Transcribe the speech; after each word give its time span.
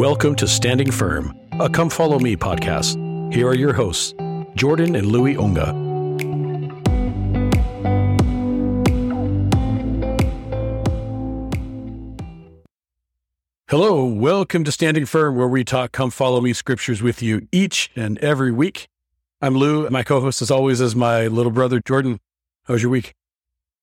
Welcome 0.00 0.34
to 0.36 0.48
Standing 0.48 0.90
Firm, 0.90 1.38
a 1.60 1.68
Come 1.68 1.90
Follow 1.90 2.18
Me 2.18 2.34
podcast. 2.34 3.34
Here 3.34 3.46
are 3.46 3.54
your 3.54 3.74
hosts, 3.74 4.14
Jordan 4.54 4.96
and 4.96 5.08
Louis 5.08 5.34
Onga. 5.34 5.72
Hello, 13.68 14.06
welcome 14.06 14.64
to 14.64 14.72
Standing 14.72 15.04
Firm, 15.04 15.36
where 15.36 15.46
we 15.46 15.64
talk 15.64 15.92
Come 15.92 16.10
Follow 16.10 16.40
Me 16.40 16.54
scriptures 16.54 17.02
with 17.02 17.20
you 17.20 17.46
each 17.52 17.90
and 17.94 18.16
every 18.20 18.52
week. 18.52 18.88
I'm 19.42 19.54
Lou. 19.54 19.84
And 19.84 19.92
my 19.92 20.02
co 20.02 20.22
host, 20.22 20.40
as 20.40 20.50
always, 20.50 20.80
is 20.80 20.96
my 20.96 21.26
little 21.26 21.52
brother, 21.52 21.78
Jordan. 21.78 22.20
How 22.64 22.72
was 22.72 22.82
your 22.82 22.90
week? 22.90 23.12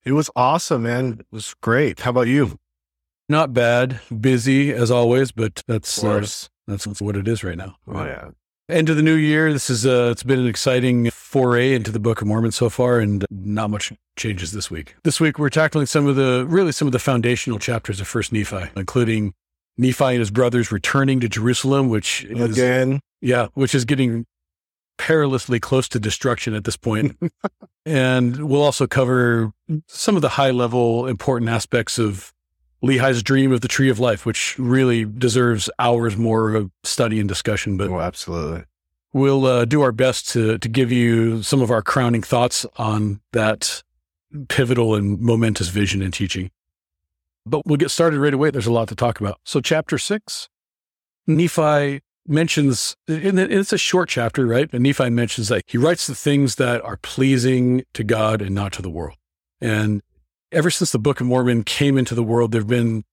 It 0.04 0.14
was 0.14 0.32
awesome, 0.36 0.82
man. 0.82 1.18
It 1.20 1.28
was 1.30 1.54
great. 1.62 2.00
How 2.00 2.10
about 2.10 2.28
you? 2.28 2.58
Not 3.30 3.54
bad. 3.54 4.00
Busy 4.22 4.72
as 4.72 4.90
always, 4.90 5.32
but 5.32 5.64
that's 5.68 6.04
uh, 6.04 6.26
that's 6.68 7.02
what 7.02 7.16
it 7.16 7.28
is 7.28 7.44
right 7.44 7.58
now. 7.58 7.76
Oh, 7.88 8.06
yeah. 8.06 8.30
End 8.70 8.90
of 8.90 8.98
the 8.98 9.02
new 9.02 9.16
year. 9.16 9.52
This 9.54 9.70
is 9.70 9.86
uh, 9.86 10.10
it's 10.12 10.24
been 10.24 10.40
an 10.40 10.48
exciting 10.48 11.10
foray 11.12 11.74
into 11.74 11.92
the 11.92 12.00
Book 12.00 12.22
of 12.22 12.28
Mormon 12.28 12.52
so 12.52 12.70
far, 12.70 13.00
and 13.00 13.26
not 13.30 13.70
much 13.70 13.94
changes 14.18 14.52
this 14.52 14.70
week. 14.70 14.96
This 15.04 15.20
week 15.20 15.40
we're 15.40 15.50
tackling 15.50 15.86
some 15.86 16.06
of 16.08 16.16
the 16.16 16.46
really 16.50 16.72
some 16.74 16.88
of 16.88 16.92
the 16.92 17.00
foundational 17.00 17.60
chapters 17.60 18.02
of 18.02 18.08
First 18.08 18.34
Nephi, 18.34 18.70
including 18.76 19.34
Nephi 19.78 20.04
and 20.06 20.20
his 20.20 20.32
brothers 20.32 20.72
returning 20.72 21.20
to 21.22 21.30
Jerusalem, 21.30 21.88
which 21.88 22.26
is 22.26 22.58
Again, 22.58 23.00
yeah, 23.22 23.48
which 23.54 23.74
is 23.74 23.86
getting 23.86 24.26
perilously 24.98 25.60
close 25.60 25.88
to 25.90 26.00
destruction 26.00 26.54
at 26.54 26.66
this 26.66 26.76
point. 26.76 27.18
and 27.86 28.50
we'll 28.50 28.64
also 28.64 28.88
cover 28.88 29.54
some 29.88 30.16
of 30.16 30.22
the 30.22 30.30
high 30.30 30.52
level 30.52 31.08
important 31.08 31.50
aspects 31.50 31.98
of 31.98 32.34
Lehi's 32.88 33.22
dream 33.22 33.52
of 33.52 33.62
the 33.62 33.68
tree 33.68 33.90
of 33.90 34.00
life, 34.00 34.26
which 34.26 34.58
really 34.58 35.06
deserves 35.06 35.70
hours 35.78 36.18
more 36.18 36.56
of 36.56 36.72
study 36.84 37.20
and 37.20 37.28
discussion. 37.28 37.78
But 37.78 37.90
oh, 37.90 38.00
absolutely. 38.00 38.64
we'll 39.14 39.46
uh, 39.46 39.66
do 39.66 39.82
our 39.82 39.92
best 39.92 40.30
to 40.30 40.58
to 40.58 40.70
give 40.70 40.92
you 40.92 41.44
some 41.44 41.62
of 41.62 41.70
our 41.70 41.82
crowning 41.82 42.24
thoughts 42.24 42.66
on 42.78 43.20
that 43.34 43.84
pivotal 44.50 44.96
and 44.96 45.20
momentous 45.20 45.70
vision 45.70 46.02
and 46.02 46.14
teaching. 46.14 46.52
But 47.46 47.66
we'll 47.66 47.78
get 47.78 47.92
started 47.92 48.20
right 48.20 48.34
away. 48.34 48.52
There's 48.52 48.68
a 48.68 48.74
lot 48.74 48.90
to 48.90 48.96
talk 48.96 49.20
about. 49.20 49.40
So, 49.44 49.62
chapter 49.62 49.98
six, 49.98 50.50
Nephi 51.26 52.02
mentions, 52.28 52.96
and 53.08 53.40
it's 53.40 53.72
a 53.72 53.78
short 53.78 54.10
chapter, 54.10 54.46
right? 54.46 54.70
And 54.74 54.84
Nephi 54.84 55.10
mentions 55.10 55.48
that 55.48 55.64
he 55.66 55.78
writes 55.78 56.08
the 56.08 56.16
things 56.16 56.56
that 56.56 56.84
are 56.84 56.98
pleasing 56.98 57.84
to 57.94 58.04
God 58.04 58.42
and 58.42 58.54
not 58.54 58.74
to 58.74 58.82
the 58.82 58.90
world. 58.90 59.18
And 59.62 60.02
ever 60.52 60.70
since 60.70 60.92
the 60.92 61.00
Book 61.00 61.20
of 61.20 61.28
Mormon 61.28 61.64
came 61.64 61.98
into 61.98 62.16
the 62.16 62.24
world, 62.24 62.52
there 62.52 62.62
have 62.62 62.68
been 62.68 63.04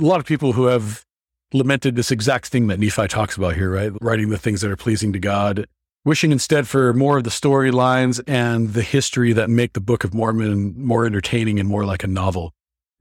a 0.00 0.04
lot 0.04 0.20
of 0.20 0.26
people 0.26 0.52
who 0.52 0.66
have 0.66 1.04
lamented 1.52 1.96
this 1.96 2.10
exact 2.10 2.48
thing 2.48 2.66
that 2.66 2.78
Nephi 2.78 3.08
talks 3.08 3.36
about 3.36 3.54
here, 3.54 3.70
right? 3.70 3.92
Writing 4.00 4.30
the 4.30 4.38
things 4.38 4.60
that 4.60 4.70
are 4.70 4.76
pleasing 4.76 5.12
to 5.12 5.18
God, 5.18 5.66
wishing 6.04 6.32
instead 6.32 6.68
for 6.68 6.92
more 6.92 7.18
of 7.18 7.24
the 7.24 7.30
storylines 7.30 8.20
and 8.26 8.74
the 8.74 8.82
history 8.82 9.32
that 9.32 9.48
make 9.48 9.72
the 9.72 9.80
Book 9.80 10.04
of 10.04 10.12
Mormon 10.12 10.74
more 10.76 11.06
entertaining 11.06 11.58
and 11.60 11.68
more 11.68 11.84
like 11.84 12.04
a 12.04 12.08
novel. 12.08 12.52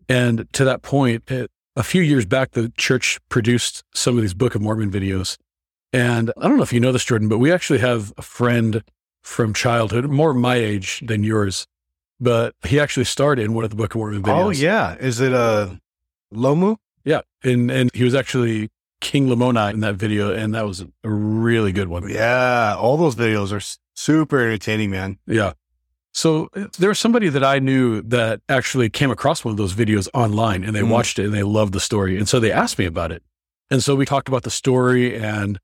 And 0.07 0.47
to 0.53 0.63
that 0.65 0.83
point, 0.83 1.29
it, 1.31 1.49
a 1.75 1.83
few 1.83 2.01
years 2.01 2.25
back, 2.25 2.51
the 2.51 2.71
church 2.77 3.19
produced 3.29 3.83
some 3.93 4.15
of 4.15 4.21
these 4.21 4.33
Book 4.33 4.55
of 4.55 4.61
Mormon 4.61 4.91
videos. 4.91 5.37
And 5.91 6.31
I 6.37 6.47
don't 6.47 6.57
know 6.57 6.63
if 6.63 6.73
you 6.73 6.79
know 6.79 6.91
this, 6.91 7.05
Jordan, 7.05 7.27
but 7.27 7.39
we 7.39 7.51
actually 7.51 7.79
have 7.79 8.13
a 8.17 8.21
friend 8.21 8.83
from 9.23 9.53
childhood, 9.53 10.05
more 10.05 10.33
my 10.33 10.55
age 10.55 11.01
than 11.05 11.23
yours, 11.23 11.65
but 12.19 12.53
he 12.65 12.79
actually 12.79 13.05
starred 13.05 13.39
in 13.39 13.53
one 13.53 13.63
of 13.63 13.69
the 13.69 13.75
Book 13.75 13.93
of 13.95 13.99
Mormon 13.99 14.23
videos. 14.23 14.45
Oh, 14.45 14.49
yeah. 14.49 14.95
Is 14.95 15.19
it 15.19 15.33
a 15.33 15.79
Lomu? 16.33 16.77
Yeah, 17.03 17.21
and 17.43 17.69
and 17.69 17.89
he 17.93 18.03
was 18.03 18.15
actually 18.15 18.69
King 19.01 19.27
Lamoni 19.27 19.73
in 19.73 19.81
that 19.81 19.95
video, 19.95 20.33
and 20.33 20.55
that 20.55 20.65
was 20.65 20.81
a 20.81 21.09
really 21.09 21.71
good 21.71 21.87
one. 21.87 22.09
Yeah. 22.09 22.75
All 22.77 22.97
those 22.97 23.15
videos 23.15 23.51
are 23.51 23.61
super 23.95 24.39
entertaining, 24.39 24.89
man. 24.91 25.17
yeah. 25.27 25.53
So 26.13 26.47
uh, 26.55 26.67
there 26.79 26.87
was 26.89 26.97
somebody 26.97 27.27
that 27.27 27.43
I 27.43 27.59
knew 27.59 28.01
that 28.03 28.39
actually 28.47 28.89
came 28.89 29.11
across 29.11 29.43
one 29.43 29.51
of 29.51 29.57
those 29.57 29.73
videos 29.73 30.07
online, 30.13 30.63
and 30.63 30.73
they 30.73 30.79
Mhm. 30.81 30.87
watched 30.89 31.19
it 31.19 31.25
and 31.25 31.33
they 31.33 31.43
loved 31.43 31.73
the 31.73 31.79
story, 31.81 32.17
and 32.17 32.27
so 32.27 32.39
they 32.39 32.51
asked 32.53 32.79
me 32.79 32.85
about 32.85 33.11
it, 33.11 33.21
and 33.69 33.83
so 33.83 33.95
we 33.95 34.05
talked 34.05 34.29
about 34.29 34.43
the 34.43 34.49
story 34.49 35.13
and 35.15 35.59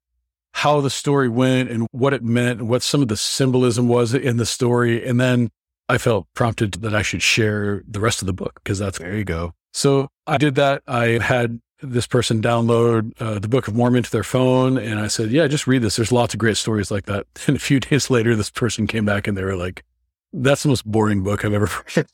how 0.55 0.81
the 0.81 0.89
story 0.89 1.29
went 1.29 1.69
and 1.71 1.87
what 1.91 2.13
it 2.13 2.21
meant 2.21 2.59
and 2.59 2.67
what 2.69 2.83
some 2.83 3.01
of 3.01 3.07
the 3.07 3.15
symbolism 3.15 3.87
was 3.87 4.13
in 4.13 4.35
the 4.35 4.45
story, 4.45 5.03
and 5.07 5.19
then 5.21 5.49
I 5.91 5.97
felt 5.97 6.25
prompted 6.35 6.75
that 6.75 6.95
I 6.95 7.01
should 7.01 7.21
share 7.21 7.83
the 7.85 7.99
rest 7.99 8.21
of 8.21 8.25
the 8.25 8.31
book 8.31 8.61
because 8.63 8.79
that's 8.79 8.97
There 8.97 9.17
you 9.17 9.25
go. 9.25 9.53
So 9.73 10.07
I 10.25 10.37
did 10.37 10.55
that. 10.55 10.83
I 10.87 11.19
had 11.21 11.59
this 11.81 12.07
person 12.07 12.41
download 12.41 13.11
uh, 13.19 13.39
the 13.39 13.49
Book 13.49 13.67
of 13.67 13.75
Mormon 13.75 14.03
to 14.03 14.11
their 14.11 14.23
phone, 14.23 14.77
and 14.77 15.01
I 15.01 15.07
said, 15.07 15.31
"Yeah, 15.31 15.47
just 15.47 15.67
read 15.67 15.81
this. 15.81 15.97
There's 15.97 16.11
lots 16.11 16.33
of 16.33 16.39
great 16.39 16.55
stories 16.55 16.91
like 16.91 17.07
that." 17.07 17.25
And 17.47 17.57
a 17.57 17.59
few 17.59 17.81
days 17.81 18.09
later, 18.09 18.37
this 18.37 18.49
person 18.49 18.87
came 18.87 19.03
back 19.03 19.27
and 19.27 19.37
they 19.37 19.43
were 19.43 19.57
like, 19.57 19.83
"That's 20.31 20.63
the 20.63 20.69
most 20.69 20.85
boring 20.85 21.23
book 21.23 21.43
I've 21.43 21.53
ever 21.53 21.69
read, 21.95 22.07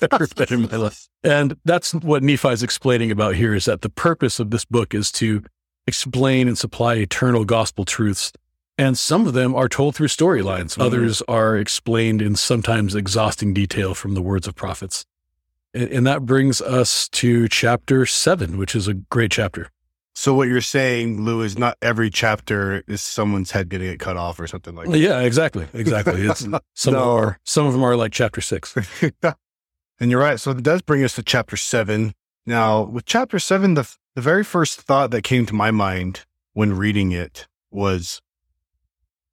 ever 0.00 0.26
read 0.36 0.50
in 0.50 0.62
my 0.62 0.76
life." 0.76 1.08
And 1.22 1.56
that's 1.64 1.94
what 1.94 2.24
Nephi 2.24 2.48
is 2.48 2.64
explaining 2.64 3.12
about 3.12 3.36
here: 3.36 3.54
is 3.54 3.66
that 3.66 3.82
the 3.82 3.88
purpose 3.88 4.40
of 4.40 4.50
this 4.50 4.64
book 4.64 4.94
is 4.94 5.12
to 5.12 5.44
explain 5.86 6.48
and 6.48 6.58
supply 6.58 6.94
eternal 6.94 7.44
gospel 7.44 7.84
truths. 7.84 8.32
And 8.82 8.98
some 8.98 9.26
of 9.28 9.32
them 9.32 9.54
are 9.54 9.68
told 9.68 9.94
through 9.94 10.08
storylines. 10.08 10.76
Mhm. 10.76 10.82
Others 10.82 11.22
are 11.28 11.56
explained 11.56 12.20
in 12.20 12.34
sometimes 12.34 12.94
exhausting 12.96 13.54
detail 13.54 13.94
from 13.94 14.14
the 14.14 14.22
words 14.22 14.48
of 14.48 14.54
prophets. 14.56 15.04
And, 15.72 15.88
and 15.90 16.06
that 16.06 16.26
brings 16.26 16.60
us 16.60 17.08
to 17.10 17.46
chapter 17.48 18.06
seven, 18.06 18.58
which 18.58 18.74
is 18.74 18.88
a 18.88 18.94
great 18.94 19.30
chapter. 19.30 19.70
So, 20.14 20.34
what 20.34 20.48
you're 20.48 20.60
saying, 20.60 21.22
Lou, 21.22 21.42
is 21.42 21.56
not 21.56 21.78
every 21.80 22.10
chapter 22.10 22.82
is 22.88 23.00
someone's 23.00 23.52
head 23.52 23.68
getting 23.68 23.88
it 23.88 24.00
cut 24.00 24.16
off 24.16 24.40
or 24.40 24.46
something 24.46 24.74
like 24.74 24.88
that. 24.90 24.98
Yeah, 24.98 25.20
exactly, 25.20 25.66
exactly. 25.72 26.26
It's 26.26 26.40
some 26.74 26.94
of 26.94 27.00
No. 27.00 27.00
them 27.16 27.24
are 27.24 27.38
some 27.44 27.66
of 27.66 27.72
them 27.72 27.84
are 27.84 27.96
like 27.96 28.12
chapter 28.12 28.40
six. 28.40 28.74
and 30.00 30.10
you're 30.10 30.20
right. 30.20 30.40
So 30.40 30.50
it 30.50 30.62
does 30.62 30.82
bring 30.82 31.04
us 31.04 31.14
to 31.14 31.22
chapter 31.22 31.56
seven. 31.56 32.12
Now, 32.46 32.82
with 32.82 33.04
chapter 33.06 33.38
seven, 33.38 33.74
the 33.74 33.88
the 34.16 34.20
very 34.22 34.44
first 34.44 34.80
thought 34.82 35.10
that 35.12 35.22
came 35.22 35.46
to 35.46 35.54
my 35.54 35.70
mind 35.70 36.26
when 36.52 36.76
reading 36.76 37.12
it 37.12 37.46
was, 37.70 38.20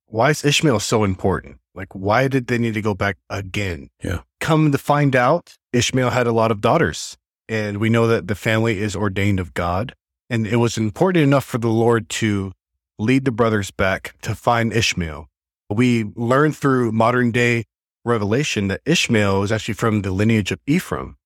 why 0.09 0.31
is 0.31 0.43
Ishmael 0.43 0.79
so 0.79 1.03
important? 1.03 1.57
Like, 1.75 1.93
why 1.93 2.27
did 2.27 2.47
they 2.47 2.57
need 2.57 2.73
to 2.73 2.81
go 2.81 2.93
back 2.93 3.17
again? 3.29 3.89
Yeah. 4.03 4.21
Come 4.39 4.71
to 4.71 4.77
find 4.77 5.15
out, 5.15 5.55
Ishmael 5.71 6.09
had 6.09 6.27
a 6.27 6.31
lot 6.31 6.51
of 6.51 6.61
daughters, 6.61 7.17
and 7.47 7.77
we 7.77 7.89
know 7.89 8.07
that 8.07 8.27
the 8.27 8.35
family 8.35 8.79
is 8.79 8.95
ordained 8.95 9.39
of 9.39 9.53
God, 9.53 9.95
and 10.29 10.45
it 10.45 10.57
was 10.57 10.77
important 10.77 11.23
enough 11.23 11.45
for 11.45 11.57
the 11.57 11.69
Lord 11.69 12.09
to 12.09 12.51
lead 12.97 13.25
the 13.25 13.31
brothers 13.31 13.71
back 13.71 14.15
to 14.21 14.35
find 14.35 14.73
Ishmael. 14.73 15.27
We 15.69 16.05
learn 16.15 16.51
through 16.51 16.91
modern 16.91 17.31
day 17.31 17.65
revelation 18.03 18.67
that 18.67 18.81
Ishmael 18.85 19.43
is 19.43 19.51
actually 19.51 19.75
from 19.75 20.01
the 20.01 20.11
lineage 20.11 20.51
of 20.51 20.59
Ephraim, 20.65 21.17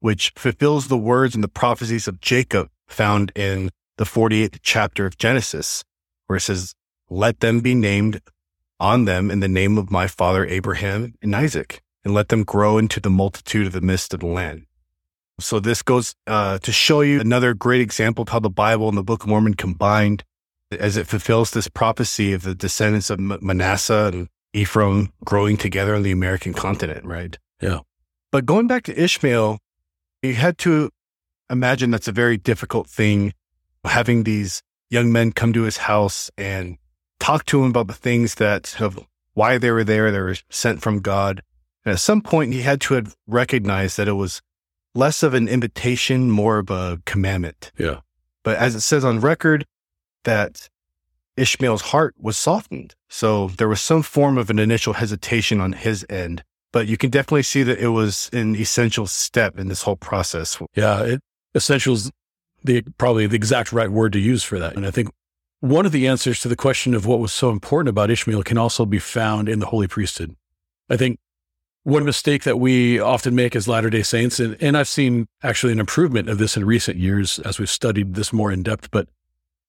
which 0.00 0.32
fulfills 0.36 0.88
the 0.88 0.98
words 0.98 1.34
and 1.34 1.44
the 1.44 1.48
prophecies 1.48 2.08
of 2.08 2.20
Jacob 2.20 2.68
found 2.88 3.32
in 3.34 3.70
the 3.96 4.04
48th 4.04 4.58
chapter 4.62 5.06
of 5.06 5.16
Genesis, 5.16 5.84
where 6.26 6.36
it 6.36 6.40
says, 6.40 6.74
Let 7.10 7.40
them 7.40 7.60
be 7.60 7.74
named 7.74 8.20
on 8.80 9.04
them 9.04 9.30
in 9.30 9.40
the 9.40 9.48
name 9.48 9.78
of 9.78 9.90
my 9.90 10.06
father 10.06 10.46
Abraham 10.46 11.14
and 11.22 11.34
Isaac, 11.34 11.82
and 12.04 12.14
let 12.14 12.28
them 12.28 12.44
grow 12.44 12.78
into 12.78 13.00
the 13.00 13.10
multitude 13.10 13.66
of 13.66 13.72
the 13.72 13.80
midst 13.80 14.14
of 14.14 14.20
the 14.20 14.26
land. 14.26 14.66
So 15.40 15.58
this 15.58 15.82
goes 15.82 16.14
uh, 16.26 16.58
to 16.58 16.72
show 16.72 17.00
you 17.00 17.20
another 17.20 17.54
great 17.54 17.80
example 17.80 18.22
of 18.22 18.28
how 18.28 18.38
the 18.38 18.50
Bible 18.50 18.88
and 18.88 18.96
the 18.96 19.02
Book 19.02 19.24
of 19.24 19.28
Mormon 19.28 19.54
combined 19.54 20.24
as 20.70 20.96
it 20.96 21.06
fulfills 21.06 21.50
this 21.50 21.68
prophecy 21.68 22.32
of 22.32 22.42
the 22.42 22.54
descendants 22.54 23.10
of 23.10 23.18
Manasseh 23.18 24.10
and 24.12 24.28
Ephraim 24.52 25.12
growing 25.24 25.56
together 25.56 25.94
on 25.94 26.02
the 26.02 26.12
American 26.12 26.54
continent, 26.54 27.04
right? 27.04 27.36
Yeah. 27.60 27.80
But 28.30 28.46
going 28.46 28.66
back 28.66 28.84
to 28.84 29.00
Ishmael, 29.00 29.58
you 30.22 30.34
had 30.34 30.58
to 30.58 30.90
imagine 31.50 31.90
that's 31.90 32.08
a 32.08 32.12
very 32.12 32.36
difficult 32.36 32.88
thing 32.88 33.34
having 33.84 34.22
these 34.22 34.62
young 34.90 35.12
men 35.12 35.32
come 35.32 35.52
to 35.52 35.62
his 35.62 35.78
house 35.78 36.30
and 36.38 36.78
talk 37.24 37.46
to 37.46 37.64
him 37.64 37.70
about 37.70 37.86
the 37.86 37.94
things 37.94 38.34
that 38.34 38.80
of 38.80 38.98
why 39.32 39.56
they 39.56 39.70
were 39.70 39.84
there, 39.84 40.10
they 40.10 40.20
were 40.20 40.36
sent 40.50 40.82
from 40.82 41.00
God. 41.00 41.42
And 41.84 41.94
at 41.94 42.00
some 42.00 42.20
point 42.20 42.52
he 42.52 42.62
had 42.62 42.80
to 42.82 42.94
have 42.94 43.16
recognized 43.26 43.96
that 43.96 44.08
it 44.08 44.12
was 44.12 44.42
less 44.94 45.22
of 45.22 45.32
an 45.32 45.48
invitation, 45.48 46.30
more 46.30 46.58
of 46.58 46.70
a 46.70 47.00
commandment. 47.06 47.72
Yeah. 47.78 48.00
But 48.42 48.58
as 48.58 48.74
it 48.74 48.82
says 48.82 49.04
on 49.04 49.20
record, 49.20 49.64
that 50.24 50.68
Ishmael's 51.36 51.82
heart 51.82 52.14
was 52.18 52.36
softened. 52.36 52.94
So 53.08 53.48
there 53.48 53.68
was 53.68 53.80
some 53.80 54.02
form 54.02 54.36
of 54.36 54.50
an 54.50 54.58
initial 54.58 54.92
hesitation 54.92 55.60
on 55.60 55.72
his 55.72 56.06
end. 56.10 56.44
But 56.72 56.88
you 56.88 56.96
can 56.96 57.08
definitely 57.08 57.44
see 57.44 57.62
that 57.62 57.78
it 57.78 57.88
was 57.88 58.28
an 58.32 58.54
essential 58.56 59.06
step 59.06 59.58
in 59.58 59.68
this 59.68 59.82
whole 59.82 59.96
process. 59.96 60.60
Yeah, 60.74 61.02
it 61.02 61.20
essentials 61.54 62.10
the 62.64 62.82
probably 62.98 63.26
the 63.26 63.36
exact 63.36 63.72
right 63.72 63.90
word 63.90 64.12
to 64.12 64.18
use 64.18 64.42
for 64.42 64.58
that. 64.58 64.76
And 64.76 64.84
I 64.84 64.90
think 64.90 65.08
one 65.64 65.86
of 65.86 65.92
the 65.92 66.06
answers 66.06 66.40
to 66.40 66.48
the 66.48 66.56
question 66.56 66.92
of 66.92 67.06
what 67.06 67.20
was 67.20 67.32
so 67.32 67.48
important 67.48 67.88
about 67.88 68.10
Ishmael 68.10 68.42
can 68.42 68.58
also 68.58 68.84
be 68.84 68.98
found 68.98 69.48
in 69.48 69.60
the 69.60 69.66
holy 69.66 69.88
priesthood. 69.88 70.36
I 70.90 70.98
think 70.98 71.18
one 71.84 72.04
mistake 72.04 72.44
that 72.44 72.60
we 72.60 73.00
often 73.00 73.34
make 73.34 73.56
as 73.56 73.66
Latter 73.66 73.88
day 73.88 74.02
Saints, 74.02 74.38
and, 74.38 74.58
and 74.60 74.76
I've 74.76 74.88
seen 74.88 75.26
actually 75.42 75.72
an 75.72 75.80
improvement 75.80 76.28
of 76.28 76.36
this 76.36 76.58
in 76.58 76.66
recent 76.66 76.98
years 76.98 77.38
as 77.38 77.58
we've 77.58 77.70
studied 77.70 78.12
this 78.12 78.30
more 78.30 78.52
in 78.52 78.62
depth, 78.62 78.90
but 78.90 79.08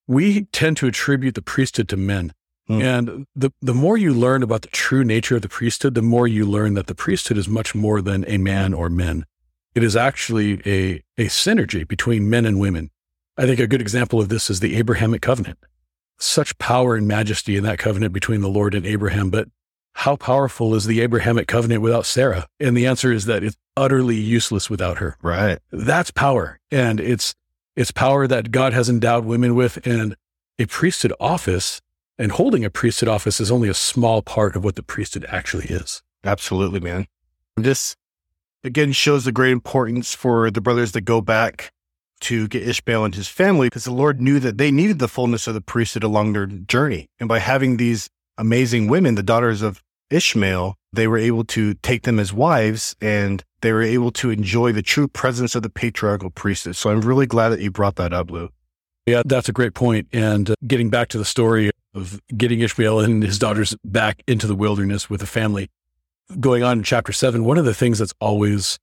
we 0.06 0.44
tend 0.52 0.76
to 0.78 0.88
attribute 0.88 1.36
the 1.36 1.42
priesthood 1.42 1.88
to 1.90 1.98
men. 1.98 2.34
Hmm. 2.68 2.82
And 2.82 3.28
the, 3.34 3.52
the 3.62 3.74
more 3.74 3.98
you 3.98 4.14
learn 4.14 4.44
about 4.44 4.64
the 4.64 4.68
true 4.68 5.06
nature 5.06 5.38
of 5.38 5.44
the 5.44 5.50
priesthood, 5.50 5.94
the 5.94 6.02
more 6.02 6.28
you 6.28 6.46
learn 6.46 6.74
that 6.74 6.88
the 6.88 6.96
priesthood 6.96 7.38
is 7.38 7.48
much 7.48 7.74
more 7.74 8.02
than 8.02 8.26
a 8.28 8.38
man 8.38 8.74
or 8.74 8.90
men. 8.90 9.26
It 9.74 9.84
is 9.84 9.96
actually 9.96 10.62
a, 10.66 11.02
a 11.18 11.28
synergy 11.28 11.88
between 11.88 12.30
men 12.30 12.46
and 12.46 12.60
women. 12.60 12.92
I 13.38 13.46
think 13.46 13.62
a 13.62 13.68
good 13.68 13.82
example 13.82 14.20
of 14.20 14.28
this 14.28 14.50
is 14.50 14.60
the 14.60 14.76
Abrahamic 14.76 15.22
covenant. 15.22 15.58
Such 16.18 16.58
power 16.58 16.96
and 16.96 17.08
majesty 17.08 17.58
in 17.58 17.64
that 17.64 17.80
covenant 17.80 18.14
between 18.14 18.42
the 18.42 18.50
Lord 18.50 18.74
and 18.74 18.86
Abraham, 18.86 19.30
but 19.30 19.50
how 19.94 20.16
powerful 20.18 20.76
is 20.76 20.86
the 20.86 21.02
Abrahamic 21.02 21.48
covenant 21.48 21.82
without 21.82 22.06
Sarah? 22.06 22.48
And 22.60 22.76
the 22.76 22.86
answer 22.86 23.12
is 23.12 23.26
that 23.26 23.44
it's 23.44 23.58
utterly 23.78 24.18
useless 24.18 24.70
without 24.70 24.98
her. 24.98 25.18
Right. 25.22 25.60
That's 25.72 26.12
power. 26.12 26.60
And 26.70 27.00
it's 27.00 27.34
it's 27.76 27.92
power 27.92 28.28
that 28.28 28.52
God 28.52 28.74
has 28.74 28.90
endowed 28.90 29.26
women 29.26 29.56
with. 29.56 29.86
And 29.88 30.16
a 30.60 30.66
priesthood 30.66 31.14
office 31.20 31.82
and 32.18 32.32
holding 32.32 32.64
a 32.64 32.70
priesthood 32.70 33.10
office 33.10 33.40
is 33.40 33.52
only 33.52 33.70
a 33.70 33.74
small 33.74 34.22
part 34.22 34.56
of 34.56 34.64
what 34.64 34.76
the 34.76 34.84
priesthood 34.84 35.26
actually 35.30 35.66
is. 35.66 36.02
Absolutely, 36.24 36.80
man. 36.80 37.08
This 37.56 37.96
again 38.64 38.92
shows 38.92 39.26
the 39.26 39.32
great 39.32 39.52
importance 39.52 40.14
for 40.14 40.52
the 40.52 40.62
brothers 40.62 40.92
that 40.92 41.02
go 41.02 41.22
back 41.22 41.72
to 42.22 42.48
get 42.48 42.68
Ishmael 42.68 43.06
and 43.06 43.16
his 43.16 43.28
family 43.28 43.68
because 43.68 43.84
the 43.84 43.92
Lord 43.92 44.22
knew 44.22 44.40
that 44.40 44.58
they 44.58 44.72
needed 44.72 45.00
the 45.00 45.08
fullness 45.08 45.48
of 45.48 45.54
the 45.54 45.62
priesthood 45.62 46.04
along 46.04 46.34
their 46.34 46.46
journey. 46.46 47.10
And 47.20 47.30
by 47.30 47.40
having 47.40 47.78
these 47.78 48.10
amazing 48.38 48.88
women, 48.88 49.16
the 49.16 49.24
daughters 49.24 49.62
of 49.62 49.82
Ishmael, 50.10 50.76
they 50.94 51.08
were 51.08 51.18
able 51.18 51.44
to 51.46 51.74
take 51.76 52.04
them 52.04 52.20
as 52.20 52.32
wives 52.32 52.96
and 53.02 53.44
they 53.62 53.74
were 53.74 53.82
able 53.82 54.12
to 54.12 54.30
enjoy 54.30 54.72
the 54.72 54.82
true 54.82 55.08
presence 55.08 55.56
of 55.56 55.64
the 55.64 55.70
patriarchal 55.70 56.30
priesthood. 56.30 56.76
So 56.76 56.90
I'm 56.90 57.02
really 57.02 57.26
glad 57.26 57.50
that 57.50 57.60
you 57.60 57.72
brought 57.72 57.96
that 57.96 58.14
up, 58.14 58.30
Lou. 58.30 58.50
Yeah, 59.06 59.22
that's 59.26 59.50
a 59.50 59.54
great 59.54 59.74
point. 59.74 60.08
And 60.14 60.50
uh, 60.50 60.56
getting 60.66 60.90
back 60.90 61.10
to 61.10 61.18
the 61.18 61.26
story 61.26 61.72
of 61.94 62.20
getting 62.36 62.60
Ishmael 62.60 63.00
and 63.00 63.24
his 63.24 63.38
daughters 63.38 63.76
back 63.84 64.24
into 64.28 64.48
the 64.48 64.56
wilderness 64.56 65.10
with 65.10 65.22
a 65.22 65.28
family, 65.28 65.70
going 66.40 66.64
on 66.64 66.80
in 66.80 66.84
chapter 66.84 67.12
seven, 67.12 67.44
one 67.44 67.58
of 67.58 67.66
the 67.66 67.74
things 67.74 68.00
that's 68.00 68.14
always 68.20 68.80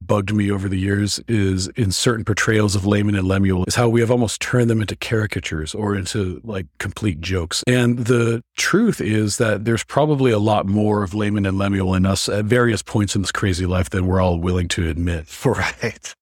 bugged 0.00 0.32
me 0.32 0.50
over 0.50 0.68
the 0.68 0.78
years 0.78 1.20
is 1.26 1.68
in 1.68 1.90
certain 1.90 2.24
portrayals 2.24 2.74
of 2.74 2.86
Laman 2.86 3.14
and 3.14 3.26
Lemuel 3.26 3.64
is 3.66 3.74
how 3.74 3.88
we 3.88 4.00
have 4.00 4.10
almost 4.10 4.40
turned 4.40 4.70
them 4.70 4.80
into 4.80 4.96
caricatures 4.96 5.74
or 5.74 5.96
into 5.96 6.40
like 6.44 6.66
complete 6.78 7.20
jokes. 7.20 7.64
And 7.66 8.00
the 8.00 8.42
truth 8.56 9.00
is 9.00 9.38
that 9.38 9.64
there's 9.64 9.84
probably 9.84 10.30
a 10.30 10.38
lot 10.38 10.66
more 10.66 11.02
of 11.02 11.14
Laman 11.14 11.46
and 11.46 11.58
Lemuel 11.58 11.94
in 11.94 12.06
us 12.06 12.28
at 12.28 12.44
various 12.44 12.82
points 12.82 13.14
in 13.16 13.22
this 13.22 13.32
crazy 13.32 13.66
life 13.66 13.90
than 13.90 14.06
we're 14.06 14.20
all 14.20 14.38
willing 14.38 14.68
to 14.68 14.88
admit. 14.88 15.26
Right. 15.56 16.14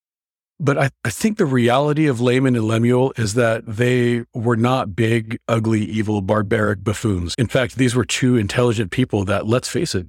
But 0.61 0.79
I, 0.79 0.91
I 1.05 1.11
think 1.11 1.38
the 1.38 1.47
reality 1.47 2.06
of 2.06 2.20
Laman 2.20 2.55
and 2.55 2.67
Lemuel 2.67 3.12
is 3.17 3.35
that 3.35 3.67
they 3.67 4.25
were 4.32 4.56
not 4.56 4.94
big, 4.94 5.38
ugly, 5.49 5.85
evil, 5.85 6.20
barbaric 6.20 6.85
buffoons. 6.85 7.35
In 7.37 7.49
fact, 7.49 7.77
these 7.77 7.97
were 7.97 8.05
two 8.05 8.37
intelligent 8.37 8.93
people 8.93 9.25
that, 9.25 9.47
let's 9.47 9.69
face 9.69 9.94
it, 9.94 10.06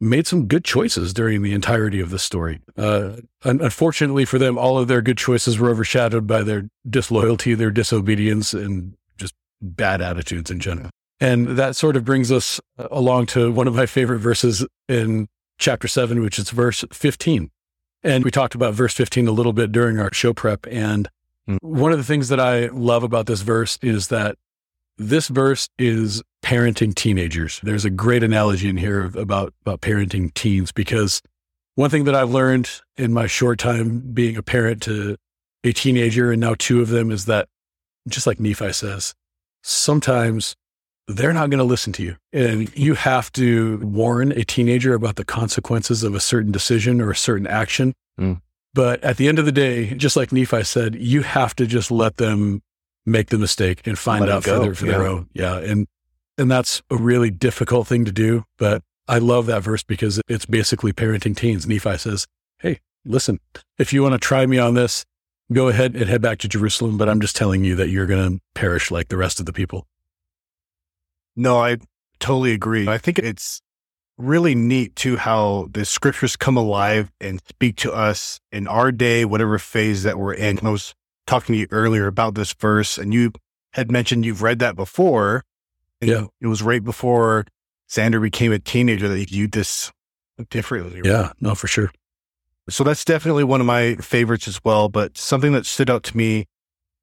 made 0.00 0.26
some 0.26 0.46
good 0.46 0.64
choices 0.64 1.12
during 1.14 1.42
the 1.42 1.52
entirety 1.52 2.00
of 2.00 2.10
the 2.10 2.18
story. 2.18 2.60
Uh, 2.76 3.16
unfortunately 3.44 4.24
for 4.24 4.38
them, 4.38 4.58
all 4.58 4.78
of 4.78 4.88
their 4.88 5.00
good 5.00 5.18
choices 5.18 5.58
were 5.58 5.70
overshadowed 5.70 6.26
by 6.26 6.42
their 6.42 6.68
disloyalty, 6.88 7.54
their 7.54 7.70
disobedience, 7.70 8.52
and 8.52 8.94
just 9.16 9.34
bad 9.62 10.00
attitudes 10.02 10.50
in 10.50 10.60
general. 10.60 10.90
And 11.18 11.48
that 11.56 11.76
sort 11.76 11.96
of 11.96 12.04
brings 12.04 12.30
us 12.30 12.60
uh, 12.78 12.88
along 12.90 13.26
to 13.26 13.50
one 13.50 13.66
of 13.66 13.74
my 13.74 13.86
favorite 13.86 14.18
verses 14.18 14.66
in 14.88 15.28
chapter 15.58 15.88
seven, 15.88 16.20
which 16.20 16.38
is 16.38 16.50
verse 16.50 16.84
15. 16.92 17.50
And 18.02 18.22
we 18.24 18.30
talked 18.30 18.54
about 18.54 18.74
verse 18.74 18.92
15 18.94 19.26
a 19.26 19.32
little 19.32 19.54
bit 19.54 19.72
during 19.72 19.98
our 19.98 20.12
show 20.12 20.32
prep. 20.34 20.66
And 20.70 21.08
Mm. 21.48 21.58
one 21.62 21.92
of 21.92 21.98
the 21.98 22.02
things 22.02 22.28
that 22.28 22.40
I 22.40 22.66
love 22.66 23.04
about 23.04 23.26
this 23.26 23.42
verse 23.42 23.78
is 23.80 24.08
that 24.08 24.36
this 24.98 25.28
verse 25.28 25.68
is 25.78 26.22
parenting 26.42 26.94
teenagers. 26.94 27.60
There's 27.62 27.84
a 27.84 27.90
great 27.90 28.22
analogy 28.22 28.68
in 28.68 28.76
here 28.76 29.10
about, 29.16 29.52
about 29.62 29.80
parenting 29.80 30.32
teens 30.34 30.72
because 30.72 31.22
one 31.74 31.90
thing 31.90 32.04
that 32.04 32.14
I've 32.14 32.30
learned 32.30 32.70
in 32.96 33.12
my 33.12 33.26
short 33.26 33.58
time 33.58 33.98
being 33.98 34.36
a 34.36 34.42
parent 34.42 34.82
to 34.82 35.16
a 35.64 35.72
teenager 35.72 36.30
and 36.32 36.40
now 36.40 36.54
two 36.58 36.80
of 36.80 36.88
them 36.88 37.10
is 37.10 37.26
that 37.26 37.48
just 38.08 38.26
like 38.26 38.40
Nephi 38.40 38.72
says, 38.72 39.14
sometimes 39.62 40.54
they're 41.08 41.32
not 41.32 41.50
going 41.50 41.58
to 41.58 41.64
listen 41.64 41.92
to 41.94 42.02
you. 42.02 42.16
And 42.32 42.74
you 42.76 42.94
have 42.94 43.30
to 43.32 43.78
warn 43.78 44.32
a 44.32 44.44
teenager 44.44 44.94
about 44.94 45.16
the 45.16 45.24
consequences 45.24 46.02
of 46.02 46.14
a 46.14 46.20
certain 46.20 46.52
decision 46.52 47.00
or 47.00 47.10
a 47.10 47.16
certain 47.16 47.46
action. 47.46 47.92
Mm. 48.18 48.40
But 48.74 49.02
at 49.02 49.16
the 49.16 49.28
end 49.28 49.38
of 49.38 49.44
the 49.44 49.52
day, 49.52 49.94
just 49.94 50.16
like 50.16 50.32
Nephi 50.32 50.64
said, 50.64 50.94
you 50.96 51.22
have 51.22 51.54
to 51.56 51.66
just 51.66 51.90
let 51.90 52.16
them 52.16 52.62
make 53.06 53.28
the 53.28 53.38
mistake 53.38 53.86
and 53.86 53.98
find 53.98 54.26
Let 54.26 54.34
out 54.34 54.44
for, 54.44 54.58
their, 54.58 54.74
for 54.74 54.84
their 54.84 55.02
yeah. 55.02 55.08
own. 55.08 55.28
Yeah. 55.32 55.58
And, 55.58 55.86
and 56.36 56.50
that's 56.50 56.82
a 56.90 56.96
really 56.96 57.30
difficult 57.30 57.86
thing 57.86 58.04
to 58.04 58.12
do. 58.12 58.44
But 58.58 58.82
I 59.08 59.18
love 59.18 59.46
that 59.46 59.62
verse 59.62 59.82
because 59.82 60.20
it's 60.28 60.46
basically 60.46 60.92
parenting 60.92 61.36
teens. 61.36 61.66
Nephi 61.66 61.96
says, 61.98 62.26
Hey, 62.58 62.80
listen, 63.04 63.38
if 63.78 63.92
you 63.92 64.02
want 64.02 64.14
to 64.14 64.18
try 64.18 64.44
me 64.44 64.58
on 64.58 64.74
this, 64.74 65.04
go 65.52 65.68
ahead 65.68 65.94
and 65.94 66.08
head 66.08 66.20
back 66.20 66.38
to 66.38 66.48
Jerusalem. 66.48 66.98
But 66.98 67.08
I'm 67.08 67.20
just 67.20 67.36
telling 67.36 67.64
you 67.64 67.76
that 67.76 67.88
you're 67.88 68.06
going 68.06 68.36
to 68.36 68.42
perish 68.54 68.90
like 68.90 69.08
the 69.08 69.16
rest 69.16 69.40
of 69.40 69.46
the 69.46 69.52
people. 69.52 69.86
No, 71.36 71.58
I 71.58 71.78
totally 72.18 72.52
agree. 72.52 72.88
I 72.88 72.98
think 72.98 73.18
it's 73.18 73.60
really 74.18 74.54
neat 74.54 74.96
too 74.96 75.16
how 75.16 75.68
the 75.70 75.84
scriptures 75.84 76.36
come 76.36 76.56
alive 76.56 77.12
and 77.20 77.40
speak 77.48 77.76
to 77.76 77.92
us 77.92 78.40
in 78.50 78.66
our 78.66 78.90
day, 78.90 79.24
whatever 79.24 79.58
phase 79.58 80.02
that 80.04 80.18
we're 80.18 80.34
in. 80.34 80.58
I 80.66 80.70
was 80.70 80.94
talking 81.26 81.54
to 81.54 81.58
you 81.60 81.66
earlier 81.70 82.06
about 82.06 82.34
this 82.34 82.52
verse, 82.52 82.98
and 82.98 83.12
you 83.12 83.32
had 83.72 83.90
mentioned 83.90 84.24
you've 84.24 84.42
read 84.42 84.58
that 84.60 84.76
before. 84.76 85.44
And 86.00 86.10
Yeah. 86.10 86.26
It 86.40 86.46
was 86.46 86.62
right 86.62 86.82
before 86.82 87.46
Xander 87.88 88.20
became 88.20 88.52
a 88.52 88.58
teenager 88.58 89.08
that 89.08 89.16
he 89.16 89.24
viewed 89.24 89.52
this 89.52 89.92
differently. 90.50 91.00
Yeah, 91.04 91.32
no, 91.40 91.54
for 91.54 91.66
sure. 91.66 91.90
So 92.68 92.82
that's 92.84 93.04
definitely 93.04 93.44
one 93.44 93.60
of 93.60 93.66
my 93.66 93.94
favorites 93.96 94.48
as 94.48 94.60
well. 94.64 94.88
But 94.88 95.16
something 95.16 95.52
that 95.52 95.66
stood 95.66 95.88
out 95.88 96.02
to 96.04 96.16
me 96.16 96.46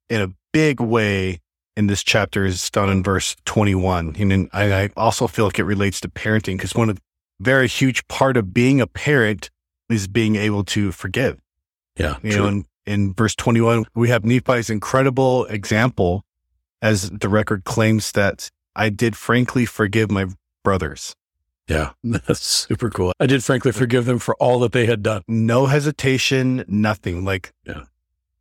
in 0.09 0.21
a 0.21 0.33
big 0.51 0.79
way 0.81 1.39
in 1.75 1.87
this 1.87 2.03
chapter 2.03 2.45
is 2.45 2.69
down 2.69 2.89
in 2.89 3.01
verse 3.01 3.35
21. 3.45 4.15
And 4.19 4.49
I, 4.53 4.83
I 4.83 4.89
also 4.97 5.27
feel 5.27 5.45
like 5.45 5.59
it 5.59 5.63
relates 5.63 5.99
to 6.01 6.09
parenting 6.09 6.57
because 6.57 6.75
one 6.75 6.89
of 6.89 6.97
the 6.97 7.01
very 7.39 7.67
huge 7.67 8.07
part 8.07 8.37
of 8.37 8.53
being 8.53 8.81
a 8.81 8.87
parent 8.87 9.49
is 9.89 10.07
being 10.07 10.35
able 10.35 10.63
to 10.65 10.91
forgive. 10.91 11.39
Yeah. 11.97 12.17
You 12.21 12.31
true. 12.31 12.41
know, 12.41 12.47
in, 12.47 12.65
in 12.85 13.13
verse 13.13 13.35
21, 13.35 13.85
we 13.95 14.09
have 14.09 14.25
Nephi's 14.25 14.69
incredible 14.69 15.45
example 15.45 16.25
as 16.81 17.09
the 17.09 17.29
record 17.29 17.63
claims 17.63 18.11
that 18.11 18.49
I 18.75 18.89
did 18.89 19.15
frankly 19.15 19.65
forgive 19.65 20.11
my 20.11 20.25
brothers. 20.63 21.15
yeah. 21.67 21.91
That's 22.03 22.45
super 22.45 22.89
cool. 22.89 23.13
I 23.19 23.25
did 23.25 23.43
frankly 23.43 23.71
forgive 23.71 24.05
them 24.05 24.19
for 24.19 24.35
all 24.35 24.59
that 24.59 24.71
they 24.73 24.85
had 24.85 25.03
done. 25.03 25.23
No 25.27 25.65
hesitation, 25.67 26.65
nothing. 26.67 27.23
Like, 27.23 27.53
yeah, 27.65 27.83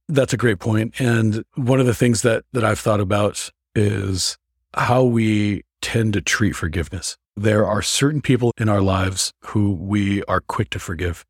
That's 0.09 0.33
a 0.33 0.37
great 0.37 0.59
point. 0.59 1.01
And 1.01 1.45
one 1.55 1.81
of 1.81 1.87
the 1.87 1.95
things 1.95 2.23
that, 2.23 2.45
that 2.53 2.65
I've 2.65 2.81
thought 2.81 3.01
about 3.01 3.51
is 3.75 4.37
how 4.75 5.05
we 5.05 5.63
tend 5.81 6.15
to 6.15 6.21
treat 6.21 6.53
forgiveness. 6.53 7.17
There 7.37 7.67
are 7.67 7.83
certain 7.83 8.21
people 8.21 8.53
in 8.59 8.69
our 8.69 8.83
lives 8.83 9.33
who 9.47 9.73
we 9.73 10.23
are 10.25 10.41
quick 10.41 10.71
to 10.71 10.79
forgive. 10.79 11.25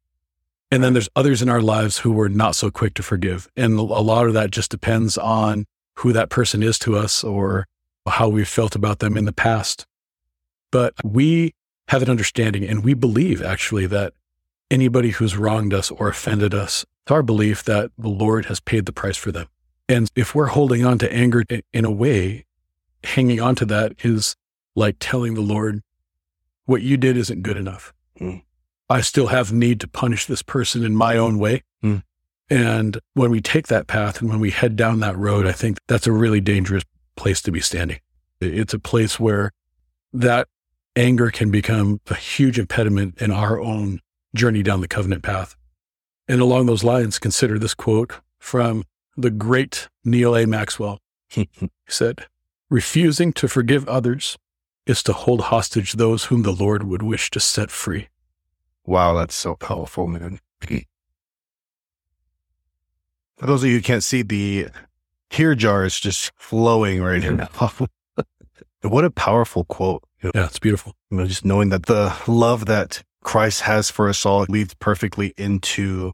And 0.73 0.83
then 0.83 0.95
there's 0.95 1.11
others 1.15 1.43
in 1.43 1.51
our 1.51 1.61
lives 1.61 1.99
who 1.99 2.13
we're 2.13 2.29
not 2.29 2.57
so 2.57 2.71
quick 2.71 2.95
to 2.95 3.03
forgive. 3.03 3.47
And 3.59 3.79
a 3.79 3.83
lot 3.83 4.27
of 4.27 4.33
that 4.33 4.51
just 4.51 4.71
depends 4.71 5.19
on 5.19 5.67
who 5.97 6.15
that 6.15 6.31
person 6.31 6.63
is 6.63 6.79
to 6.79 6.97
us 6.97 7.23
or 7.23 7.67
how 8.09 8.31
we've 8.31 8.49
felt 8.49 8.75
about 8.75 9.01
them 9.01 9.19
in 9.19 9.27
the 9.27 9.35
past. 9.35 9.87
But 10.71 10.95
we 11.05 11.55
have 11.89 12.01
an 12.01 12.09
understanding 12.09 12.65
and 12.65 12.83
we 12.83 12.95
believe 12.95 13.43
actually 13.43 13.87
that 13.89 14.15
anybody 14.71 15.11
who's 15.11 15.37
wronged 15.37 15.75
us 15.75 15.91
or 15.91 16.09
offended 16.09 16.55
us, 16.55 16.87
it's 17.03 17.13
our 17.13 17.23
belief 17.23 17.63
that 17.65 17.91
the 17.99 18.09
Lord 18.09 18.47
has 18.47 18.59
paid 18.59 18.87
the 18.87 18.95
price 18.95 19.19
for 19.19 19.31
them. 19.31 19.49
And 19.91 20.09
if 20.17 20.35
we're 20.35 20.47
holding 20.47 20.87
on 20.87 20.97
to 21.01 21.13
anger 21.13 21.45
in 21.75 21.85
a 21.85 21.91
way, 21.91 22.47
hanging 23.05 23.41
on 23.43 23.57
to 23.57 23.67
that 23.67 23.93
is 24.03 24.37
like 24.75 24.97
telling 25.01 25.35
the 25.35 25.43
Lord, 25.43 25.83
what 26.65 26.81
you 26.81 26.97
did 26.97 27.19
isn't 27.19 27.43
good 27.43 27.59
enough. 27.59 27.93
Hmm. 28.17 28.37
I 28.89 29.01
still 29.01 29.29
have 29.29 29.53
need 29.53 29.81
to 29.81 29.89
punish 29.89 30.27
this 30.27 30.43
person 30.43 30.85
in 30.85 30.95
my 30.95 31.17
own 31.17 31.39
way. 31.39 31.63
Hmm. 31.81 31.99
And 32.51 32.99
when 33.15 33.31
we 33.31 33.41
take 33.41 33.69
that 33.69 33.87
path 33.87 34.21
and 34.21 34.29
when 34.29 34.41
we 34.41 34.51
head 34.51 34.77
down 34.77 35.01
that 35.01 35.17
road, 35.17 35.47
I 35.47 35.53
think 35.53 35.79
that's 35.89 36.07
a 36.07 36.13
really 36.13 36.41
dangerous 36.41 36.85
place 37.17 37.41
to 37.43 37.53
be 37.53 37.61
standing. 37.61 38.01
It's 38.41 38.75
a 38.75 38.79
place 38.79 39.19
where 39.19 39.53
that 40.13 40.49
anger 40.95 41.31
can 41.31 41.51
become 41.51 42.01
a 42.09 42.15
huge 42.15 42.59
impediment 42.59 43.21
in 43.23 43.31
our 43.31 43.61
own 43.61 44.01
journey 44.35 44.63
down 44.63 44.81
the 44.81 44.89
covenant 44.89 45.23
path. 45.23 45.57
And 46.29 46.41
along 46.41 46.67
those 46.67 46.85
lines, 46.85 47.19
consider 47.19 47.59
this 47.59 47.75
quote 47.75 48.21
from 48.39 48.85
the 49.17 49.31
great 49.31 49.89
Neal 50.05 50.37
A. 50.37 50.47
Maxwell. 50.47 50.99
He 51.29 51.49
said, 51.89 52.27
Refusing 52.69 53.33
to 53.35 53.49
forgive 53.49 53.89
others 53.89 54.37
is 54.87 55.03
to 55.05 55.13
hold 55.13 55.43
hostage 55.43 55.95
those 55.95 56.25
whom 56.25 56.43
the 56.43 56.53
Lord 56.53 56.85
would 56.85 57.03
wish 57.03 57.31
to 57.31 57.41
set 57.41 57.71
free. 57.71 58.09
Wow, 58.85 59.15
that's 59.15 59.35
so 59.35 59.55
powerful, 59.55 60.07
man. 60.07 60.41
For 63.37 63.47
those 63.47 63.63
of 63.63 63.71
you 63.71 63.77
who 63.77 63.83
can't 63.83 64.05
see 64.05 64.23
the 64.23 64.69
tear 65.31 65.55
jar 65.55 65.85
is 65.85 65.99
just 65.99 66.31
flowing 66.37 67.03
right 67.03 67.23
now. 67.23 67.49
what 68.83 69.05
a 69.05 69.11
powerful 69.11 69.65
quote. 69.65 70.05
Yeah, 70.23 70.47
it's 70.47 70.59
beautiful. 70.59 70.95
You 71.11 71.19
know, 71.19 71.27
just 71.27 71.45
knowing 71.45 71.71
that 71.71 71.87
the 71.87 72.15
love 72.29 72.67
that 72.67 73.03
Christ 73.25 73.63
has 73.63 73.91
for 73.91 74.09
us 74.09 74.25
all 74.25 74.47
leads 74.49 74.75
perfectly 74.75 75.35
into 75.37 76.13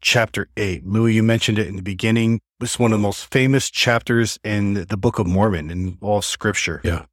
chapter 0.00 0.48
eight. 0.56 0.86
Louis, 0.86 1.14
you 1.14 1.22
mentioned 1.22 1.58
it 1.58 1.66
in 1.66 1.76
the 1.76 1.82
beginning. 1.82 2.40
It's 2.60 2.78
one 2.78 2.92
of 2.92 2.98
the 2.98 3.02
most 3.02 3.30
famous 3.32 3.70
chapters 3.70 4.38
in 4.44 4.86
the 4.88 4.96
Book 4.96 5.18
of 5.18 5.26
Mormon 5.26 5.70
in 5.70 5.98
all 6.00 6.22
scripture. 6.22 6.80
Yeah. 6.84 7.06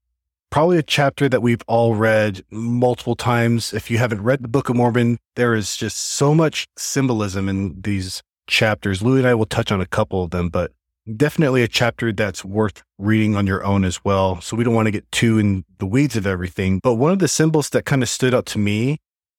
Probably 0.50 0.77
a 0.77 0.84
chapter 0.84 1.27
that 1.30 1.42
we've 1.42 1.62
all 1.68 1.96
read 1.96 2.42
multiple 2.50 3.16
times. 3.16 3.74
If 3.74 3.92
you 3.92 3.98
haven't 3.98 4.24
read 4.24 4.42
the 4.42 4.48
Book 4.48 4.70
of 4.70 4.75
Mormon, 4.75 5.18
there 5.36 5.54
is 5.54 5.75
just 5.75 5.98
so 5.98 6.34
much 6.34 6.68
symbolism 6.77 7.50
in 7.50 7.82
these 7.82 8.24
chapters. 8.48 9.01
Louis 9.01 9.20
and 9.20 9.27
I 9.27 9.36
will 9.36 9.46
touch 9.46 9.72
on 9.72 9.82
a 9.82 9.86
couple 9.86 10.24
of 10.24 10.32
them, 10.32 10.50
but 10.50 10.72
definitely 11.16 11.63
a 11.63 11.68
chapter 11.68 12.12
that's 12.12 12.44
worth 12.44 12.84
reading 12.98 13.36
on 13.36 13.46
your 13.46 13.63
own 13.63 13.84
as 13.84 14.04
well. 14.04 14.42
So 14.42 14.56
we 14.56 14.63
don't 14.63 14.74
want 14.74 14.88
to 14.88 14.92
get 14.92 15.10
too 15.12 15.38
in 15.38 15.66
the 15.80 15.86
weeds 15.86 16.16
of 16.16 16.25
everything. 16.25 16.80
But 16.82 16.96
one 16.96 17.12
of 17.12 17.20
the 17.20 17.27
symbols 17.27 17.70
that 17.72 17.86
kind 17.86 18.01
of 18.01 18.10
stood 18.10 18.34
out 18.34 18.46
to 18.48 18.60
me 18.60 18.98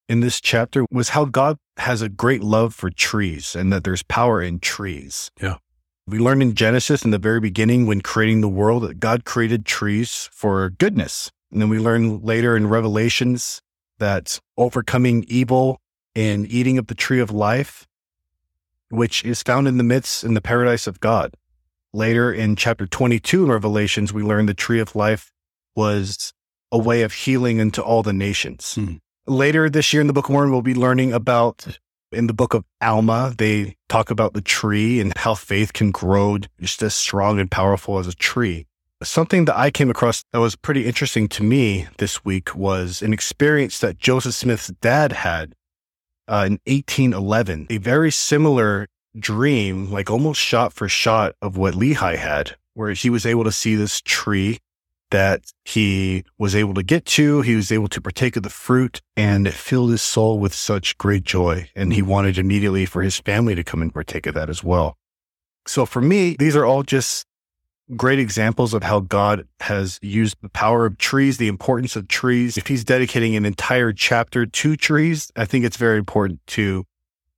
in 0.08 0.20
this 0.20 0.40
chapter 0.40 0.86
was 0.90 1.10
how 1.10 1.24
God 1.24 1.58
has 1.78 2.02
a 2.02 2.08
great 2.08 2.42
love 2.42 2.74
for 2.74 2.90
trees 2.90 3.54
and 3.54 3.72
that 3.72 3.84
there's 3.84 4.02
power 4.02 4.42
in 4.42 4.58
trees. 4.60 5.30
Yeah. 5.40 5.56
We 6.08 6.18
learned 6.18 6.40
in 6.40 6.54
Genesis 6.54 7.04
in 7.04 7.10
the 7.10 7.18
very 7.18 7.38
beginning 7.38 7.84
when 7.84 8.00
creating 8.00 8.40
the 8.40 8.48
world 8.48 8.82
that 8.84 8.98
God 8.98 9.26
created 9.26 9.66
trees 9.66 10.30
for 10.32 10.70
goodness. 10.70 11.30
And 11.52 11.60
then 11.60 11.68
we 11.68 11.78
learn 11.78 12.22
later 12.22 12.56
in 12.56 12.66
Revelations 12.66 13.60
that 13.98 14.40
overcoming 14.56 15.26
evil 15.28 15.82
and 16.14 16.50
eating 16.50 16.78
of 16.78 16.86
the 16.86 16.94
tree 16.94 17.20
of 17.20 17.30
life, 17.30 17.86
which 18.88 19.22
is 19.22 19.42
found 19.42 19.68
in 19.68 19.76
the 19.76 19.84
midst 19.84 20.24
in 20.24 20.32
the 20.32 20.40
paradise 20.40 20.86
of 20.86 20.98
God. 20.98 21.34
Later 21.92 22.32
in 22.32 22.56
chapter 22.56 22.86
22 22.86 23.44
in 23.44 23.50
Revelations, 23.50 24.10
we 24.10 24.22
learn 24.22 24.46
the 24.46 24.54
tree 24.54 24.80
of 24.80 24.96
life 24.96 25.30
was 25.76 26.32
a 26.72 26.78
way 26.78 27.02
of 27.02 27.12
healing 27.12 27.58
into 27.58 27.82
all 27.82 28.02
the 28.02 28.14
nations. 28.14 28.76
Hmm. 28.76 28.94
Later 29.26 29.68
this 29.68 29.92
year 29.92 30.00
in 30.00 30.06
the 30.06 30.14
Book 30.14 30.30
of 30.30 30.32
Mormon, 30.32 30.52
we'll 30.52 30.62
be 30.62 30.74
learning 30.74 31.12
about 31.12 31.78
in 32.12 32.26
the 32.26 32.34
book 32.34 32.54
of 32.54 32.64
Alma, 32.80 33.34
they 33.36 33.76
talk 33.88 34.10
about 34.10 34.34
the 34.34 34.40
tree 34.40 35.00
and 35.00 35.12
how 35.16 35.34
faith 35.34 35.72
can 35.72 35.90
grow 35.90 36.38
just 36.60 36.82
as 36.82 36.94
strong 36.94 37.38
and 37.38 37.50
powerful 37.50 37.98
as 37.98 38.06
a 38.06 38.14
tree. 38.14 38.66
Something 39.02 39.44
that 39.44 39.56
I 39.56 39.70
came 39.70 39.90
across 39.90 40.24
that 40.32 40.40
was 40.40 40.56
pretty 40.56 40.86
interesting 40.86 41.28
to 41.28 41.42
me 41.42 41.86
this 41.98 42.24
week 42.24 42.54
was 42.54 43.00
an 43.00 43.12
experience 43.12 43.78
that 43.78 43.98
Joseph 43.98 44.34
Smith's 44.34 44.68
dad 44.80 45.12
had 45.12 45.54
uh, 46.26 46.44
in 46.46 46.58
1811. 46.66 47.68
A 47.70 47.78
very 47.78 48.10
similar 48.10 48.88
dream, 49.18 49.90
like 49.92 50.10
almost 50.10 50.40
shot 50.40 50.72
for 50.72 50.88
shot 50.88 51.34
of 51.40 51.56
what 51.56 51.74
Lehi 51.74 52.16
had, 52.16 52.56
where 52.74 52.92
he 52.92 53.08
was 53.08 53.24
able 53.24 53.44
to 53.44 53.52
see 53.52 53.76
this 53.76 54.00
tree 54.00 54.58
that 55.10 55.52
he 55.64 56.24
was 56.38 56.54
able 56.54 56.74
to 56.74 56.82
get 56.82 57.04
to. 57.06 57.42
He 57.42 57.56
was 57.56 57.72
able 57.72 57.88
to 57.88 58.00
partake 58.00 58.36
of 58.36 58.42
the 58.42 58.50
fruit 58.50 59.00
and 59.16 59.46
it 59.46 59.54
filled 59.54 59.90
his 59.90 60.02
soul 60.02 60.38
with 60.38 60.54
such 60.54 60.98
great 60.98 61.24
joy. 61.24 61.70
And 61.74 61.92
he 61.92 62.02
wanted 62.02 62.38
immediately 62.38 62.86
for 62.86 63.02
his 63.02 63.18
family 63.18 63.54
to 63.54 63.64
come 63.64 63.82
and 63.82 63.92
partake 63.92 64.26
of 64.26 64.34
that 64.34 64.50
as 64.50 64.62
well. 64.62 64.96
So 65.66 65.86
for 65.86 66.00
me, 66.00 66.36
these 66.38 66.56
are 66.56 66.64
all 66.64 66.82
just 66.82 67.26
great 67.96 68.18
examples 68.18 68.74
of 68.74 68.82
how 68.82 69.00
God 69.00 69.46
has 69.60 69.98
used 70.02 70.36
the 70.42 70.48
power 70.50 70.84
of 70.84 70.98
trees, 70.98 71.38
the 71.38 71.48
importance 71.48 71.96
of 71.96 72.08
trees. 72.08 72.58
If 72.58 72.66
he's 72.66 72.84
dedicating 72.84 73.34
an 73.34 73.46
entire 73.46 73.92
chapter 73.92 74.44
to 74.44 74.76
trees, 74.76 75.30
I 75.36 75.44
think 75.44 75.64
it's 75.64 75.76
very 75.76 75.98
important 75.98 76.40
to 76.48 76.84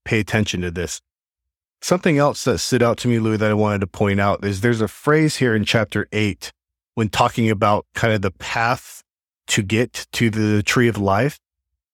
pay 0.04 0.18
attention 0.18 0.60
to 0.62 0.70
this. 0.70 1.00
Something 1.82 2.18
else 2.18 2.44
that 2.44 2.58
stood 2.58 2.82
out 2.82 2.98
to 2.98 3.08
me, 3.08 3.18
Louis, 3.18 3.38
that 3.38 3.50
I 3.50 3.54
wanted 3.54 3.80
to 3.80 3.86
point 3.86 4.20
out 4.20 4.44
is 4.44 4.60
there's 4.60 4.80
a 4.80 4.88
phrase 4.88 5.36
here 5.36 5.54
in 5.54 5.64
chapter 5.64 6.08
eight 6.12 6.52
when 6.94 7.08
talking 7.08 7.50
about 7.50 7.86
kind 7.94 8.12
of 8.12 8.22
the 8.22 8.30
path 8.30 9.02
to 9.48 9.62
get 9.62 10.06
to 10.12 10.30
the 10.30 10.62
tree 10.62 10.88
of 10.88 10.98
life 10.98 11.38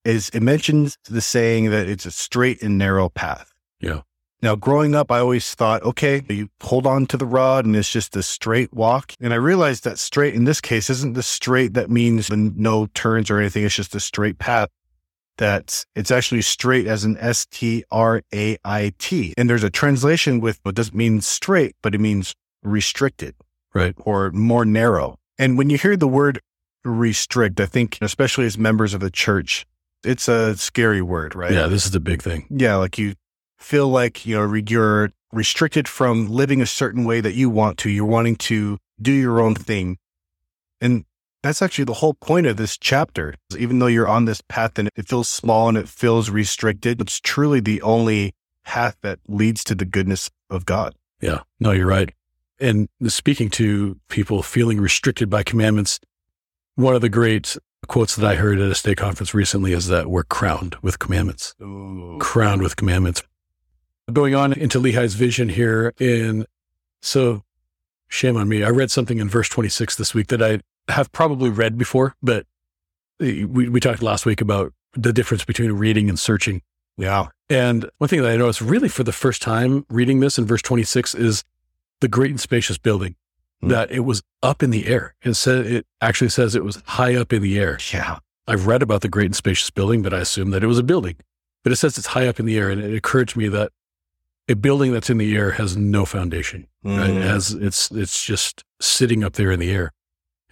is 0.05 0.29
it 0.31 0.41
mentions 0.41 0.99
the 1.09 1.21
saying 1.21 1.71
that 1.71 1.89
it's 1.89 2.07
a 2.07 2.11
straight 2.11 2.63
and 2.63 2.79
narrow 2.79 3.09
path. 3.09 3.53
Yeah. 3.81 4.03
Now, 4.43 4.55
growing 4.55 4.95
up, 4.95 5.11
I 5.11 5.19
always 5.19 5.55
thought, 5.55 5.83
okay, 5.83 6.23
you 6.29 6.49
hold 6.63 6.87
on 6.87 7.07
to 7.07 7.17
the 7.17 7.27
rod 7.27 7.65
and 7.65 7.75
it's 7.75 7.91
just 7.91 8.15
a 8.17 8.23
straight 8.23 8.73
walk. 8.73 9.15
And 9.21 9.33
I 9.33 9.37
realized 9.37 9.85
that 9.85 9.99
straight 9.99 10.35
in 10.35 10.45
this 10.45 10.61
case 10.61 10.91
isn't 10.91 11.15
the 11.15 11.23
straight 11.23 11.75
that 11.75 11.91
means 11.91 12.31
no 12.31 12.87
turns 12.87 13.31
or 13.31 13.39
anything. 13.39 13.65
It's 13.65 13.75
just 13.75 13.95
a 13.95 14.01
straight 14.01 14.39
path 14.39 14.69
that 15.39 15.85
it's 15.95 16.11
actually 16.11 16.43
straight 16.43 16.87
as 16.87 17.05
an 17.05 17.17
S 17.19 17.47
T 17.47 17.85
R 17.91 18.23
A 18.35 18.59
I 18.65 18.93
T. 18.99 19.35
And 19.37 19.49
there's 19.49 19.65
a 19.65 19.71
translation 19.71 20.41
with 20.41 20.61
what 20.63 20.75
doesn't 20.75 20.97
mean 20.97 21.21
straight, 21.23 21.75
but 21.83 21.95
it 21.95 22.01
means 22.01 22.35
restricted 22.63 23.35
Right. 23.77 23.95
or 23.99 24.31
more 24.33 24.65
narrow. 24.65 25.19
And 25.39 25.59
when 25.59 25.71
you 25.71 25.79
hear 25.79 25.97
the 25.97 26.09
word 26.09 26.41
restrict, 26.85 27.61
I 27.61 27.67
think, 27.67 27.99
especially 28.01 28.47
as 28.47 28.57
members 28.57 28.95
of 28.95 29.01
the 29.01 29.11
church, 29.11 29.67
it's 30.05 30.29
a 30.29 30.57
scary 30.57 31.03
word, 31.03 31.35
right? 31.35 31.53
Yeah, 31.53 31.67
this 31.67 31.85
is 31.85 31.91
the 31.91 32.01
big 32.01 32.23
thing. 32.23 32.47
Yeah. 32.51 32.77
Like 32.77 32.99
you 32.99 33.15
feel 33.59 33.89
like, 33.89 34.25
you 34.27 34.37
know, 34.37 34.53
you're 34.55 35.11
restricted 35.33 35.89
from 35.89 36.29
living 36.29 36.61
a 36.63 36.67
certain 36.67 37.05
way 37.05 37.21
that 37.21 37.35
you 37.35 37.51
want 37.51 37.79
to. 37.79 37.91
You're 37.91 38.05
wanting 38.05 38.37
to 38.37 38.79
do 39.01 39.13
your 39.13 39.41
own 39.41 39.55
thing. 39.55 39.99
And 40.81 41.05
that's 41.43 41.63
actually 41.63 41.85
the 41.85 41.95
whole 41.95 42.15
point 42.15 42.47
of 42.47 42.57
this 42.57 42.77
chapter. 42.77 43.35
Even 43.59 43.79
though 43.79 43.87
you're 43.87 44.09
on 44.09 44.25
this 44.25 44.41
path 44.49 44.79
and 44.79 44.89
it 44.97 45.09
feels 45.09 45.29
small 45.29 45.69
and 45.69 45.77
it 45.77 45.89
feels 45.89 46.31
restricted, 46.31 47.01
it's 47.01 47.21
truly 47.21 47.61
the 47.61 47.83
only 47.83 48.35
path 48.65 48.97
that 49.03 49.19
leads 49.29 49.63
to 49.65 49.75
the 49.75 49.85
goodness 49.85 50.31
of 50.51 50.67
God. 50.67 50.95
Yeah. 51.21 51.41
No, 51.61 51.73
you're 51.73 51.87
right. 51.87 52.13
And 52.59 52.89
speaking 53.07 53.51
to 53.51 53.99
people 54.09 54.43
feeling 54.43 54.81
restricted 54.81 55.29
by 55.29 55.43
commandments, 55.43 56.01
one 56.75 56.95
of 56.95 57.01
the 57.01 57.09
great 57.09 57.57
quotes 57.87 58.17
that 58.17 58.27
I 58.27 58.35
heard 58.37 58.59
at 58.59 58.71
a 58.71 58.75
state 58.75 58.97
conference 58.97 59.35
recently 59.35 59.73
is 59.73 59.89
that 59.89 60.09
we're 60.09 60.25
crowned 60.25 60.77
with 60.83 60.99
commandments, 60.99 61.55
crowned 62.19 62.63
with 62.63 62.77
commandments. 62.77 63.23
Going 64.13 64.35
on 64.35 64.53
into 64.53 64.79
Lehi's 64.79 65.15
vision 65.15 65.49
here 65.49 65.93
in, 65.99 66.47
so 67.03 67.43
shame 68.09 68.37
on 68.37 68.49
me. 68.49 68.63
I 68.63 68.71
read 68.71 68.91
something 68.91 69.19
in 69.19 69.29
verse 69.29 69.49
26 69.49 69.97
this 69.97 70.15
week 70.15 70.29
that 70.29 70.43
I 70.43 70.61
have 70.89 71.11
probably 71.13 71.51
read 71.51 71.77
before, 71.77 72.15
but 72.23 72.47
we, 73.19 73.45
we 73.45 73.81
talked 73.81 74.03
last 74.03 74.27
week 74.27 74.41
about 74.41 74.73
the 74.93 75.13
difference 75.13 75.45
between 75.45 75.73
reading 75.73 76.09
and 76.09 76.19
searching. 76.19 76.63
Yeah. 76.97 77.29
And 77.51 77.89
one 77.99 78.09
thing 78.09 78.23
that 78.23 78.31
I 78.31 78.37
noticed 78.37 78.61
really 78.61 78.89
for 78.89 79.03
the 79.03 79.13
first 79.13 79.43
time 79.43 79.85
reading 79.89 80.21
this 80.21 80.39
in 80.39 80.47
verse 80.47 80.63
26 80.63 81.15
is 81.15 81.45
the 82.01 82.09
great 82.09 82.31
and 82.31 82.41
spacious 82.41 82.79
building, 82.79 83.17
Hmm. 83.63 83.69
that 83.69 83.91
it 83.91 84.01
was 84.01 84.23
up 84.43 84.63
in 84.63 84.71
the 84.71 84.87
air. 84.87 85.15
It 85.23 85.33
said, 85.35 85.67
it 85.67 85.87
actually 86.03 86.29
says 86.29 86.55
it 86.55 86.65
was 86.65 86.83
high 86.85 87.15
up 87.15 87.33
in 87.33 87.41
the 87.43 87.59
air. 87.59 87.79
Yeah. 87.93 88.19
I've 88.47 88.67
read 88.67 88.83
about 88.83 89.01
the 89.01 89.09
great 89.09 89.27
and 89.27 89.35
spacious 89.37 89.71
building, 89.71 90.03
but 90.03 90.13
I 90.15 90.19
assumed 90.21 90.53
that 90.53 90.63
it 90.63 90.67
was 90.69 90.79
a 90.79 90.83
building. 90.85 91.17
But 91.65 91.73
it 91.73 91.77
says 91.77 91.97
it's 91.99 92.09
high 92.09 92.29
up 92.29 92.39
in 92.39 92.47
the 92.47 92.57
air. 92.59 92.69
And 92.71 92.81
it 92.83 92.95
occurred 92.95 93.29
to 93.29 93.39
me 93.39 93.49
that 93.49 93.73
a 94.49 94.55
building 94.55 94.93
that's 94.93 95.11
in 95.11 95.19
the 95.19 95.35
air 95.35 95.53
has 95.53 95.77
no 95.77 96.05
foundation. 96.05 96.69
Right? 96.85 97.11
It 97.11 97.17
Mm. 97.17 97.23
has, 97.23 97.53
it's, 97.55 97.91
it's 97.91 98.25
just 98.25 98.63
sitting 98.81 99.25
up 99.25 99.33
there 99.33 99.51
in 99.51 99.59
the 99.59 99.71
air. 99.71 99.93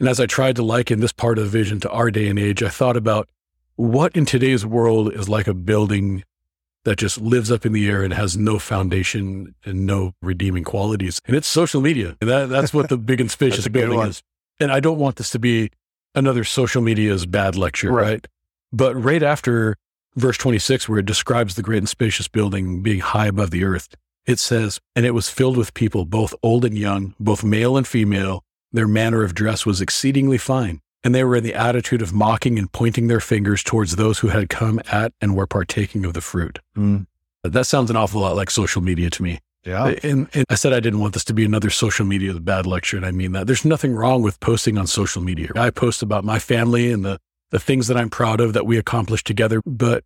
And 0.00 0.08
as 0.08 0.18
I 0.18 0.26
tried 0.26 0.56
to 0.56 0.64
liken 0.64 0.98
this 1.00 1.12
part 1.12 1.38
of 1.38 1.44
the 1.44 1.50
vision 1.50 1.78
to 1.80 1.90
our 1.90 2.10
day 2.10 2.26
and 2.28 2.38
age, 2.38 2.62
I 2.62 2.68
thought 2.70 2.96
about 2.96 3.28
what 3.76 4.16
in 4.16 4.24
today's 4.24 4.64
world 4.66 5.12
is 5.12 5.28
like 5.28 5.46
a 5.46 5.54
building 5.54 6.24
that 6.84 6.96
just 6.96 7.20
lives 7.20 7.50
up 7.50 7.64
in 7.66 7.72
the 7.72 7.88
air 7.88 8.02
and 8.02 8.12
has 8.12 8.36
no 8.36 8.58
foundation 8.58 9.54
and 9.64 9.86
no 9.86 10.12
redeeming 10.22 10.64
qualities. 10.64 11.20
And 11.26 11.34
it's 11.36 11.46
social 11.48 11.80
media. 11.80 12.16
And 12.20 12.30
that, 12.30 12.48
that's 12.48 12.72
what 12.74 12.88
the 12.88 12.96
big 12.98 13.20
and 13.22 13.30
spacious 13.30 13.58
That's 13.58 13.66
a 13.66 13.70
good 13.70 13.88
building 13.90 14.08
is. 14.10 14.22
And 14.60 14.70
I 14.70 14.80
don't 14.80 14.98
want 14.98 15.16
this 15.16 15.30
to 15.30 15.38
be 15.38 15.70
another 16.14 16.44
social 16.44 16.82
media's 16.82 17.26
bad 17.26 17.56
lecture, 17.56 17.90
Right. 17.90 18.04
right? 18.06 18.28
But 18.72 18.94
right 18.96 19.22
after 19.22 19.76
verse 20.16 20.36
26, 20.38 20.88
where 20.88 20.98
it 20.98 21.06
describes 21.06 21.54
the 21.54 21.62
great 21.62 21.78
and 21.78 21.88
spacious 21.88 22.28
building 22.28 22.82
being 22.82 23.00
high 23.00 23.26
above 23.26 23.50
the 23.50 23.64
earth, 23.64 23.88
it 24.26 24.38
says, 24.38 24.80
And 24.94 25.04
it 25.06 25.10
was 25.12 25.28
filled 25.28 25.56
with 25.56 25.74
people, 25.74 26.04
both 26.04 26.34
old 26.42 26.64
and 26.64 26.76
young, 26.76 27.14
both 27.18 27.42
male 27.44 27.76
and 27.76 27.86
female. 27.86 28.42
Their 28.72 28.88
manner 28.88 29.22
of 29.22 29.34
dress 29.34 29.64
was 29.64 29.80
exceedingly 29.80 30.38
fine. 30.38 30.80
And 31.04 31.14
they 31.14 31.22
were 31.22 31.36
in 31.36 31.44
the 31.44 31.54
attitude 31.54 32.02
of 32.02 32.12
mocking 32.12 32.58
and 32.58 32.72
pointing 32.72 33.06
their 33.06 33.20
fingers 33.20 33.62
towards 33.62 33.96
those 33.96 34.18
who 34.18 34.28
had 34.28 34.48
come 34.48 34.80
at 34.90 35.12
and 35.20 35.36
were 35.36 35.46
partaking 35.46 36.04
of 36.04 36.14
the 36.14 36.22
fruit. 36.22 36.58
Mm. 36.76 37.06
That 37.44 37.66
sounds 37.66 37.90
an 37.90 37.96
awful 37.96 38.22
lot 38.22 38.36
like 38.36 38.50
social 38.50 38.80
media 38.80 39.10
to 39.10 39.22
me. 39.22 39.38
Yeah. 39.64 39.94
And, 40.02 40.28
and 40.34 40.44
I 40.50 40.54
said 40.56 40.72
I 40.72 40.80
didn't 40.80 41.00
want 41.00 41.14
this 41.14 41.24
to 41.24 41.34
be 41.34 41.44
another 41.44 41.70
social 41.70 42.04
media 42.04 42.34
bad 42.34 42.66
lecture, 42.66 42.96
and 42.96 43.06
I 43.06 43.12
mean 43.12 43.32
that. 43.32 43.46
There's 43.46 43.64
nothing 43.64 43.94
wrong 43.94 44.22
with 44.22 44.40
posting 44.40 44.76
on 44.76 44.86
social 44.86 45.22
media. 45.22 45.50
I 45.56 45.70
post 45.70 46.02
about 46.02 46.24
my 46.24 46.38
family 46.38 46.92
and 46.92 47.04
the, 47.04 47.18
the 47.50 47.58
things 47.58 47.86
that 47.88 47.96
I'm 47.96 48.10
proud 48.10 48.40
of 48.40 48.52
that 48.52 48.66
we 48.66 48.78
accomplished 48.78 49.26
together, 49.26 49.62
but 49.64 50.04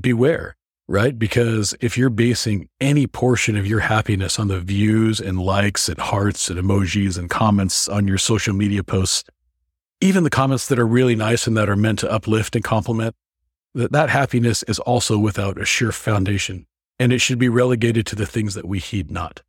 beware, 0.00 0.56
right? 0.88 1.16
Because 1.16 1.74
if 1.80 1.96
you're 1.96 2.10
basing 2.10 2.68
any 2.80 3.06
portion 3.06 3.56
of 3.56 3.66
your 3.66 3.80
happiness 3.80 4.40
on 4.40 4.48
the 4.48 4.60
views 4.60 5.20
and 5.20 5.40
likes 5.40 5.88
and 5.88 5.98
hearts 5.98 6.50
and 6.50 6.58
emojis 6.58 7.16
and 7.16 7.30
comments 7.30 7.88
on 7.88 8.08
your 8.08 8.18
social 8.18 8.54
media 8.54 8.82
posts, 8.82 9.24
even 10.00 10.24
the 10.24 10.30
comments 10.30 10.68
that 10.68 10.78
are 10.78 10.86
really 10.86 11.16
nice 11.16 11.46
and 11.46 11.56
that 11.56 11.68
are 11.68 11.76
meant 11.76 12.00
to 12.00 12.10
uplift 12.10 12.54
and 12.54 12.64
compliment, 12.64 13.14
that, 13.74 13.92
that 13.92 14.10
happiness 14.10 14.62
is 14.64 14.78
also 14.80 15.18
without 15.18 15.60
a 15.60 15.64
sure 15.64 15.92
foundation 15.92 16.66
and 16.98 17.12
it 17.12 17.20
should 17.20 17.38
be 17.38 17.48
relegated 17.48 18.06
to 18.06 18.16
the 18.16 18.26
things 18.26 18.54
that 18.54 18.66
we 18.66 18.78
heed 18.78 19.10
not. 19.10 19.42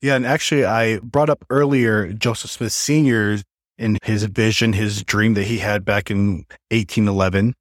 Yeah. 0.00 0.14
And 0.14 0.26
actually, 0.26 0.64
I 0.64 0.98
brought 0.98 1.30
up 1.30 1.44
earlier 1.50 2.12
Joseph 2.12 2.50
Smith 2.50 2.72
Sr. 2.72 3.38
in 3.76 3.98
his 4.02 4.24
vision, 4.24 4.72
his 4.72 5.02
dream 5.02 5.34
that 5.34 5.44
he 5.44 5.58
had 5.58 5.84
back 5.84 6.10
in 6.10 6.46
1811. 6.70 7.54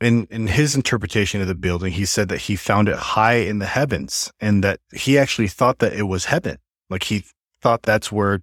In, 0.00 0.26
in 0.30 0.48
his 0.48 0.74
interpretation 0.74 1.40
of 1.40 1.46
the 1.46 1.54
building, 1.54 1.92
he 1.92 2.04
said 2.04 2.28
that 2.28 2.42
he 2.42 2.56
found 2.56 2.88
it 2.88 2.96
high 2.96 3.36
in 3.36 3.58
the 3.58 3.66
heavens 3.66 4.30
and 4.40 4.62
that 4.62 4.80
he 4.92 5.16
actually 5.16 5.48
thought 5.48 5.78
that 5.78 5.94
it 5.94 6.02
was 6.02 6.26
heaven. 6.26 6.58
Like 6.90 7.04
he 7.04 7.24
thought 7.62 7.82
that's 7.82 8.12
where 8.12 8.40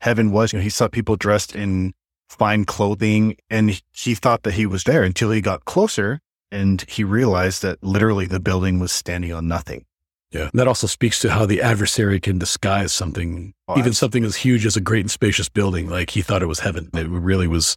heaven 0.00 0.32
was. 0.32 0.52
You 0.52 0.58
know, 0.58 0.62
he 0.64 0.70
saw 0.70 0.88
people 0.88 1.14
dressed 1.14 1.54
in 1.54 1.92
fine 2.28 2.64
clothing 2.64 3.36
and 3.50 3.80
he 3.92 4.14
thought 4.14 4.42
that 4.42 4.54
he 4.54 4.66
was 4.66 4.84
there 4.84 5.02
until 5.02 5.30
he 5.30 5.40
got 5.40 5.64
closer 5.64 6.20
and 6.50 6.84
he 6.88 7.04
realized 7.04 7.62
that 7.62 7.82
literally 7.82 8.26
the 8.26 8.40
building 8.40 8.78
was 8.78 8.92
standing 8.92 9.32
on 9.32 9.48
nothing. 9.48 9.84
Yeah. 10.30 10.50
That 10.54 10.68
also 10.68 10.86
speaks 10.86 11.20
to 11.20 11.30
how 11.30 11.46
the 11.46 11.62
adversary 11.62 12.20
can 12.20 12.38
disguise 12.38 12.92
something, 12.92 13.54
oh, 13.68 13.78
even 13.78 13.92
something 13.92 14.24
as 14.24 14.36
huge 14.36 14.66
as 14.66 14.76
a 14.76 14.80
great 14.80 15.00
and 15.00 15.10
spacious 15.10 15.48
building. 15.48 15.88
Like 15.88 16.10
he 16.10 16.22
thought 16.22 16.42
it 16.42 16.46
was 16.46 16.60
heaven. 16.60 16.90
It 16.94 17.08
really 17.08 17.46
was, 17.46 17.76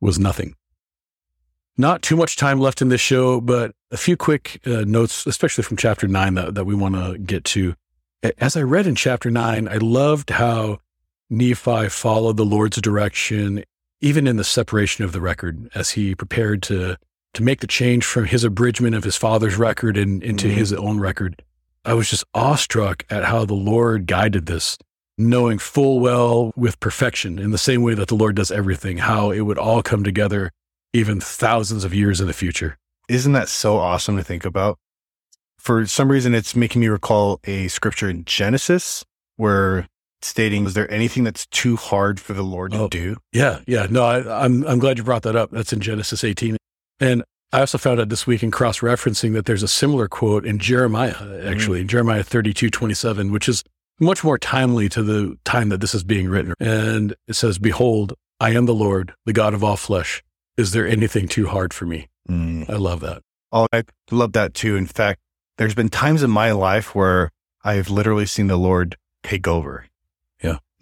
was 0.00 0.18
nothing. 0.18 0.54
Not 1.76 2.02
too 2.02 2.16
much 2.16 2.36
time 2.36 2.60
left 2.60 2.82
in 2.82 2.88
this 2.88 3.00
show, 3.00 3.40
but 3.40 3.72
a 3.90 3.96
few 3.96 4.16
quick 4.16 4.60
uh, 4.66 4.84
notes, 4.86 5.26
especially 5.26 5.64
from 5.64 5.76
chapter 5.76 6.06
nine 6.06 6.34
that, 6.34 6.54
that 6.54 6.64
we 6.64 6.74
want 6.74 6.94
to 6.94 7.18
get 7.18 7.44
to. 7.44 7.74
As 8.38 8.56
I 8.56 8.62
read 8.62 8.86
in 8.86 8.94
chapter 8.94 9.30
nine, 9.30 9.66
I 9.68 9.76
loved 9.76 10.30
how 10.30 10.78
Nephi 11.30 11.88
followed 11.88 12.36
the 12.36 12.44
Lord's 12.44 12.80
direction, 12.80 13.64
even 14.04 14.26
in 14.26 14.36
the 14.36 14.44
separation 14.44 15.02
of 15.02 15.12
the 15.12 15.20
record, 15.20 15.70
as 15.74 15.92
he 15.92 16.14
prepared 16.14 16.62
to 16.62 16.96
to 17.32 17.42
make 17.42 17.60
the 17.60 17.66
change 17.66 18.04
from 18.04 18.26
his 18.26 18.44
abridgment 18.44 18.94
of 18.94 19.02
his 19.02 19.16
father's 19.16 19.56
record 19.56 19.96
and 19.96 20.22
into 20.22 20.46
mm-hmm. 20.46 20.58
his 20.58 20.72
own 20.74 21.00
record. 21.00 21.42
I 21.84 21.94
was 21.94 22.08
just 22.08 22.22
awestruck 22.32 23.04
at 23.10 23.24
how 23.24 23.44
the 23.44 23.54
Lord 23.54 24.06
guided 24.06 24.46
this, 24.46 24.78
knowing 25.18 25.58
full 25.58 25.98
well 25.98 26.52
with 26.54 26.78
perfection, 26.78 27.38
in 27.38 27.50
the 27.50 27.58
same 27.58 27.82
way 27.82 27.94
that 27.94 28.08
the 28.08 28.14
Lord 28.14 28.36
does 28.36 28.52
everything, 28.52 28.98
how 28.98 29.30
it 29.30 29.40
would 29.40 29.58
all 29.58 29.82
come 29.82 30.04
together 30.04 30.52
even 30.92 31.18
thousands 31.18 31.82
of 31.82 31.92
years 31.92 32.20
in 32.20 32.26
the 32.26 32.32
future. 32.32 32.76
Isn't 33.08 33.32
that 33.32 33.48
so 33.48 33.78
awesome 33.78 34.16
to 34.16 34.22
think 34.22 34.44
about? 34.44 34.78
For 35.58 35.86
some 35.86 36.10
reason, 36.12 36.34
it's 36.34 36.54
making 36.54 36.82
me 36.82 36.88
recall 36.88 37.40
a 37.44 37.68
scripture 37.68 38.08
in 38.08 38.26
Genesis 38.26 39.04
where 39.36 39.88
stating, 40.24 40.66
"Is 40.66 40.74
there 40.74 40.90
anything 40.90 41.24
that's 41.24 41.46
too 41.46 41.76
hard 41.76 42.18
for 42.20 42.32
the 42.32 42.42
Lord 42.42 42.72
to 42.72 42.78
oh, 42.80 42.88
do?" 42.88 43.16
Yeah, 43.32 43.60
yeah. 43.66 43.86
No, 43.90 44.04
I, 44.04 44.44
I'm 44.44 44.66
I'm 44.66 44.78
glad 44.78 44.98
you 44.98 45.04
brought 45.04 45.22
that 45.22 45.36
up. 45.36 45.50
That's 45.50 45.72
in 45.72 45.80
Genesis 45.80 46.24
18, 46.24 46.56
and 47.00 47.22
I 47.54 47.60
also 47.60 47.78
found 47.78 48.00
out 48.00 48.08
this 48.08 48.26
week 48.26 48.42
in 48.42 48.50
cross 48.50 48.80
referencing 48.80 49.32
that 49.34 49.46
there's 49.46 49.62
a 49.62 49.68
similar 49.68 50.08
quote 50.08 50.44
in 50.44 50.58
Jeremiah, 50.58 51.14
actually, 51.46 51.84
mm. 51.84 51.86
Jeremiah 51.86 52.24
32, 52.24 52.68
27, 52.68 53.30
which 53.30 53.48
is 53.48 53.62
much 54.00 54.24
more 54.24 54.38
timely 54.38 54.88
to 54.88 55.04
the 55.04 55.38
time 55.44 55.68
that 55.68 55.80
this 55.80 55.94
is 55.94 56.02
being 56.02 56.28
written. 56.28 56.54
And 56.58 57.14
it 57.28 57.34
says, 57.34 57.58
Behold, 57.58 58.14
I 58.40 58.50
am 58.50 58.66
the 58.66 58.74
Lord, 58.74 59.14
the 59.24 59.32
God 59.32 59.54
of 59.54 59.62
all 59.62 59.76
flesh. 59.76 60.20
Is 60.56 60.72
there 60.72 60.84
anything 60.86 61.28
too 61.28 61.46
hard 61.46 61.72
for 61.72 61.86
me? 61.86 62.08
Mm. 62.28 62.68
I 62.68 62.74
love 62.74 63.00
that. 63.00 63.22
Oh, 63.52 63.68
I 63.72 63.84
love 64.10 64.32
that 64.32 64.54
too. 64.54 64.74
In 64.74 64.86
fact, 64.86 65.20
there's 65.56 65.76
been 65.76 65.90
times 65.90 66.24
in 66.24 66.30
my 66.30 66.50
life 66.50 66.94
where 66.94 67.30
I've 67.62 67.88
literally 67.88 68.26
seen 68.26 68.48
the 68.48 68.56
Lord 68.56 68.96
take 69.22 69.46
over. 69.46 69.86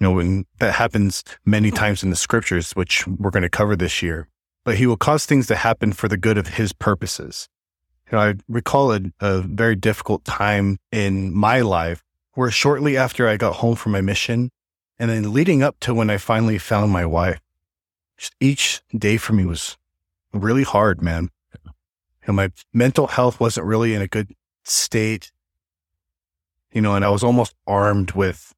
You 0.02 0.12
know, 0.12 0.42
that 0.58 0.74
happens 0.74 1.22
many 1.44 1.70
times 1.70 2.02
in 2.02 2.10
the 2.10 2.16
scriptures, 2.16 2.72
which 2.72 3.06
we're 3.06 3.30
going 3.30 3.44
to 3.44 3.48
cover 3.48 3.76
this 3.76 4.02
year. 4.02 4.26
But 4.64 4.74
he 4.74 4.84
will 4.84 4.96
cause 4.96 5.26
things 5.26 5.46
to 5.46 5.54
happen 5.54 5.92
for 5.92 6.08
the 6.08 6.16
good 6.16 6.36
of 6.36 6.48
his 6.48 6.72
purposes. 6.72 7.48
You 8.10 8.18
know, 8.18 8.24
I 8.24 8.34
recall 8.48 8.90
a, 8.92 9.00
a 9.20 9.42
very 9.42 9.76
difficult 9.76 10.24
time 10.24 10.78
in 10.90 11.32
my 11.32 11.60
life 11.60 12.02
where 12.34 12.50
shortly 12.50 12.96
after 12.96 13.28
I 13.28 13.36
got 13.36 13.54
home 13.54 13.76
from 13.76 13.92
my 13.92 14.00
mission 14.00 14.50
and 14.98 15.08
then 15.08 15.32
leading 15.32 15.62
up 15.62 15.78
to 15.82 15.94
when 15.94 16.10
I 16.10 16.16
finally 16.16 16.58
found 16.58 16.90
my 16.90 17.06
wife, 17.06 17.38
each 18.40 18.82
day 18.98 19.18
for 19.18 19.34
me 19.34 19.44
was 19.46 19.78
really 20.32 20.64
hard, 20.64 21.00
man. 21.00 21.28
You 21.64 21.70
know, 22.26 22.32
my 22.32 22.50
mental 22.72 23.06
health 23.06 23.38
wasn't 23.38 23.68
really 23.68 23.94
in 23.94 24.02
a 24.02 24.08
good 24.08 24.34
state, 24.64 25.30
you 26.72 26.80
know, 26.80 26.96
and 26.96 27.04
I 27.04 27.10
was 27.10 27.22
almost 27.22 27.54
armed 27.68 28.12
with 28.12 28.52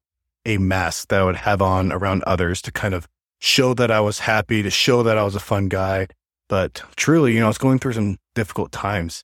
a 0.45 0.57
mask 0.57 1.09
that 1.09 1.21
I 1.21 1.23
would 1.23 1.35
have 1.37 1.61
on 1.61 1.91
around 1.91 2.23
others 2.23 2.61
to 2.63 2.71
kind 2.71 2.93
of 2.93 3.07
show 3.39 3.73
that 3.73 3.91
I 3.91 3.99
was 3.99 4.19
happy, 4.19 4.63
to 4.63 4.69
show 4.69 5.03
that 5.03 5.17
I 5.17 5.23
was 5.23 5.35
a 5.35 5.39
fun 5.39 5.67
guy. 5.67 6.07
But 6.47 6.83
truly, 6.95 7.33
you 7.33 7.39
know, 7.39 7.45
I 7.45 7.49
was 7.49 7.57
going 7.57 7.79
through 7.79 7.93
some 7.93 8.17
difficult 8.33 8.71
times. 8.71 9.23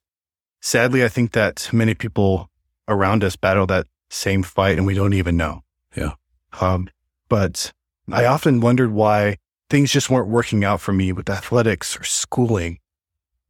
Sadly, 0.60 1.04
I 1.04 1.08
think 1.08 1.32
that 1.32 1.68
many 1.72 1.94
people 1.94 2.50
around 2.88 3.24
us 3.24 3.36
battle 3.36 3.66
that 3.66 3.86
same 4.10 4.42
fight 4.42 4.76
and 4.76 4.86
we 4.86 4.94
don't 4.94 5.14
even 5.14 5.36
know. 5.36 5.62
Yeah. 5.96 6.12
Um, 6.60 6.88
but 7.28 7.72
I 8.10 8.24
often 8.26 8.60
wondered 8.60 8.92
why 8.92 9.36
things 9.70 9.90
just 9.90 10.10
weren't 10.10 10.28
working 10.28 10.64
out 10.64 10.80
for 10.80 10.92
me 10.92 11.12
with 11.12 11.30
athletics 11.30 11.98
or 11.98 12.04
schooling, 12.04 12.78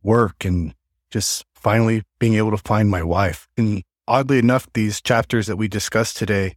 work, 0.02 0.44
and 0.44 0.74
just 1.10 1.44
finally 1.54 2.02
being 2.18 2.34
able 2.34 2.50
to 2.50 2.56
find 2.56 2.88
my 2.88 3.02
wife. 3.02 3.48
And 3.56 3.82
oddly 4.06 4.38
enough, 4.38 4.68
these 4.74 5.00
chapters 5.00 5.46
that 5.46 5.56
we 5.56 5.68
discussed 5.68 6.16
today 6.16 6.54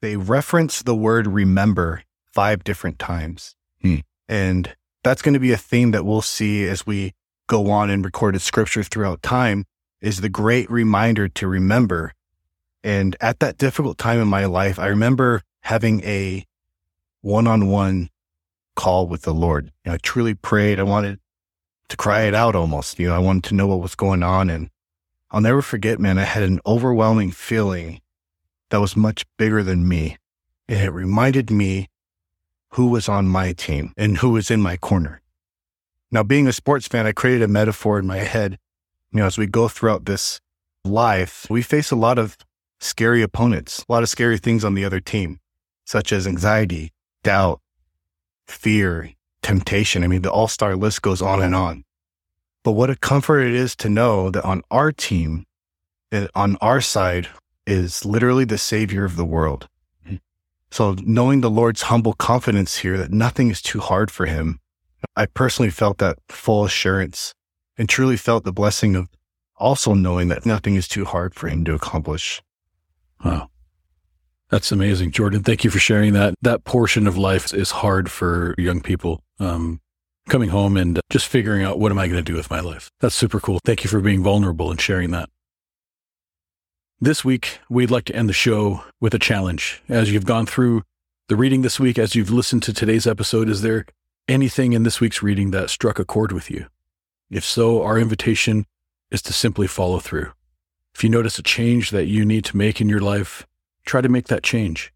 they 0.00 0.16
reference 0.16 0.82
the 0.82 0.94
word 0.94 1.26
remember 1.26 2.02
five 2.32 2.64
different 2.64 2.98
times. 2.98 3.56
Hmm. 3.82 3.96
And 4.28 4.74
that's 5.02 5.22
going 5.22 5.34
to 5.34 5.40
be 5.40 5.52
a 5.52 5.56
theme 5.56 5.92
that 5.92 6.04
we'll 6.04 6.22
see 6.22 6.64
as 6.64 6.86
we 6.86 7.14
go 7.46 7.70
on 7.70 7.90
in 7.90 8.02
recorded 8.02 8.40
scripture 8.40 8.82
throughout 8.82 9.22
time 9.22 9.64
is 10.00 10.20
the 10.20 10.28
great 10.28 10.70
reminder 10.70 11.28
to 11.28 11.48
remember. 11.48 12.12
And 12.82 13.16
at 13.20 13.40
that 13.40 13.58
difficult 13.58 13.98
time 13.98 14.20
in 14.20 14.28
my 14.28 14.44
life, 14.44 14.78
I 14.78 14.86
remember 14.88 15.42
having 15.60 16.02
a 16.04 16.44
one 17.22 17.46
on 17.46 17.68
one 17.68 18.10
call 18.74 19.06
with 19.06 19.22
the 19.22 19.34
Lord. 19.34 19.72
You 19.84 19.90
know, 19.90 19.94
I 19.94 19.98
truly 19.98 20.34
prayed. 20.34 20.78
I 20.78 20.84
wanted 20.84 21.18
to 21.88 21.96
cry 21.96 22.22
it 22.22 22.34
out 22.34 22.54
almost. 22.54 22.98
You 22.98 23.08
know, 23.08 23.16
I 23.16 23.18
wanted 23.18 23.44
to 23.44 23.54
know 23.54 23.66
what 23.66 23.80
was 23.80 23.94
going 23.94 24.22
on. 24.22 24.50
And 24.50 24.70
I'll 25.30 25.40
never 25.40 25.62
forget, 25.62 25.98
man, 25.98 26.18
I 26.18 26.24
had 26.24 26.42
an 26.42 26.60
overwhelming 26.66 27.30
feeling 27.30 28.00
that 28.70 28.80
was 28.80 28.96
much 28.96 29.24
bigger 29.36 29.62
than 29.62 29.88
me. 29.88 30.16
And 30.68 30.80
it 30.80 30.90
reminded 30.90 31.50
me 31.50 31.88
who 32.70 32.88
was 32.88 33.08
on 33.08 33.28
my 33.28 33.52
team 33.52 33.92
and 33.96 34.18
who 34.18 34.30
was 34.30 34.50
in 34.50 34.60
my 34.60 34.76
corner. 34.76 35.22
Now, 36.10 36.22
being 36.22 36.46
a 36.46 36.52
sports 36.52 36.86
fan, 36.86 37.06
I 37.06 37.12
created 37.12 37.42
a 37.42 37.48
metaphor 37.48 37.98
in 37.98 38.06
my 38.06 38.18
head. 38.18 38.58
You 39.12 39.20
know, 39.20 39.26
as 39.26 39.38
we 39.38 39.46
go 39.46 39.68
throughout 39.68 40.04
this 40.04 40.40
life, 40.84 41.46
we 41.50 41.62
face 41.62 41.90
a 41.90 41.96
lot 41.96 42.18
of 42.18 42.36
scary 42.80 43.22
opponents, 43.22 43.84
a 43.88 43.92
lot 43.92 44.02
of 44.02 44.08
scary 44.08 44.38
things 44.38 44.64
on 44.64 44.74
the 44.74 44.84
other 44.84 45.00
team, 45.00 45.40
such 45.84 46.12
as 46.12 46.26
anxiety, 46.26 46.92
doubt, 47.22 47.60
fear, 48.46 49.12
temptation. 49.42 50.04
I 50.04 50.08
mean, 50.08 50.22
the 50.22 50.30
all 50.30 50.48
star 50.48 50.76
list 50.76 51.02
goes 51.02 51.22
on 51.22 51.42
and 51.42 51.54
on. 51.54 51.84
But 52.62 52.72
what 52.72 52.90
a 52.90 52.96
comfort 52.96 53.40
it 53.40 53.54
is 53.54 53.76
to 53.76 53.88
know 53.88 54.30
that 54.30 54.44
on 54.44 54.62
our 54.70 54.92
team, 54.92 55.44
eh, 56.12 56.26
on 56.34 56.56
our 56.60 56.80
side, 56.80 57.28
is 57.66 58.04
literally 58.04 58.44
the 58.44 58.58
savior 58.58 59.04
of 59.04 59.16
the 59.16 59.24
world. 59.24 59.68
So 60.70 60.96
knowing 61.02 61.40
the 61.40 61.50
Lord's 61.50 61.82
humble 61.82 62.12
confidence 62.12 62.78
here 62.78 62.96
that 62.98 63.12
nothing 63.12 63.50
is 63.50 63.62
too 63.62 63.80
hard 63.80 64.10
for 64.10 64.26
him, 64.26 64.60
I 65.14 65.26
personally 65.26 65.70
felt 65.70 65.98
that 65.98 66.18
full 66.28 66.64
assurance 66.64 67.34
and 67.78 67.88
truly 67.88 68.16
felt 68.16 68.44
the 68.44 68.52
blessing 68.52 68.96
of 68.96 69.08
also 69.56 69.94
knowing 69.94 70.28
that 70.28 70.44
nothing 70.44 70.74
is 70.74 70.88
too 70.88 71.04
hard 71.04 71.34
for 71.34 71.48
him 71.48 71.64
to 71.64 71.74
accomplish. 71.74 72.42
Wow. 73.24 73.48
That's 74.50 74.70
amazing, 74.70 75.12
Jordan. 75.12 75.42
Thank 75.42 75.64
you 75.64 75.70
for 75.70 75.78
sharing 75.78 76.12
that. 76.12 76.34
That 76.42 76.64
portion 76.64 77.06
of 77.06 77.16
life 77.16 77.52
is 77.54 77.70
hard 77.70 78.10
for 78.10 78.54
young 78.58 78.80
people. 78.80 79.22
Um, 79.40 79.80
coming 80.28 80.48
home 80.50 80.76
and 80.76 81.00
just 81.10 81.26
figuring 81.26 81.62
out 81.62 81.78
what 81.78 81.92
am 81.92 81.98
I 81.98 82.06
going 82.06 82.22
to 82.22 82.32
do 82.32 82.36
with 82.36 82.50
my 82.50 82.60
life. 82.60 82.90
That's 83.00 83.14
super 83.14 83.40
cool. 83.40 83.60
Thank 83.64 83.84
you 83.84 83.90
for 83.90 84.00
being 84.00 84.22
vulnerable 84.22 84.70
and 84.70 84.80
sharing 84.80 85.10
that. 85.12 85.28
This 86.98 87.22
week, 87.22 87.58
we'd 87.68 87.90
like 87.90 88.06
to 88.06 88.16
end 88.16 88.26
the 88.26 88.32
show 88.32 88.82
with 89.02 89.12
a 89.12 89.18
challenge. 89.18 89.82
As 89.86 90.10
you've 90.10 90.24
gone 90.24 90.46
through 90.46 90.82
the 91.28 91.36
reading 91.36 91.60
this 91.60 91.78
week, 91.78 91.98
as 91.98 92.14
you've 92.14 92.30
listened 92.30 92.62
to 92.62 92.72
today's 92.72 93.06
episode, 93.06 93.50
is 93.50 93.60
there 93.60 93.84
anything 94.26 94.72
in 94.72 94.82
this 94.82 94.98
week's 94.98 95.22
reading 95.22 95.50
that 95.50 95.68
struck 95.68 95.98
a 95.98 96.06
chord 96.06 96.32
with 96.32 96.50
you? 96.50 96.68
If 97.30 97.44
so, 97.44 97.82
our 97.82 97.98
invitation 97.98 98.64
is 99.10 99.20
to 99.22 99.34
simply 99.34 99.66
follow 99.66 99.98
through. 99.98 100.32
If 100.94 101.04
you 101.04 101.10
notice 101.10 101.38
a 101.38 101.42
change 101.42 101.90
that 101.90 102.06
you 102.06 102.24
need 102.24 102.46
to 102.46 102.56
make 102.56 102.80
in 102.80 102.88
your 102.88 103.00
life, 103.00 103.46
try 103.84 104.00
to 104.00 104.08
make 104.08 104.28
that 104.28 104.42
change. 104.42 104.90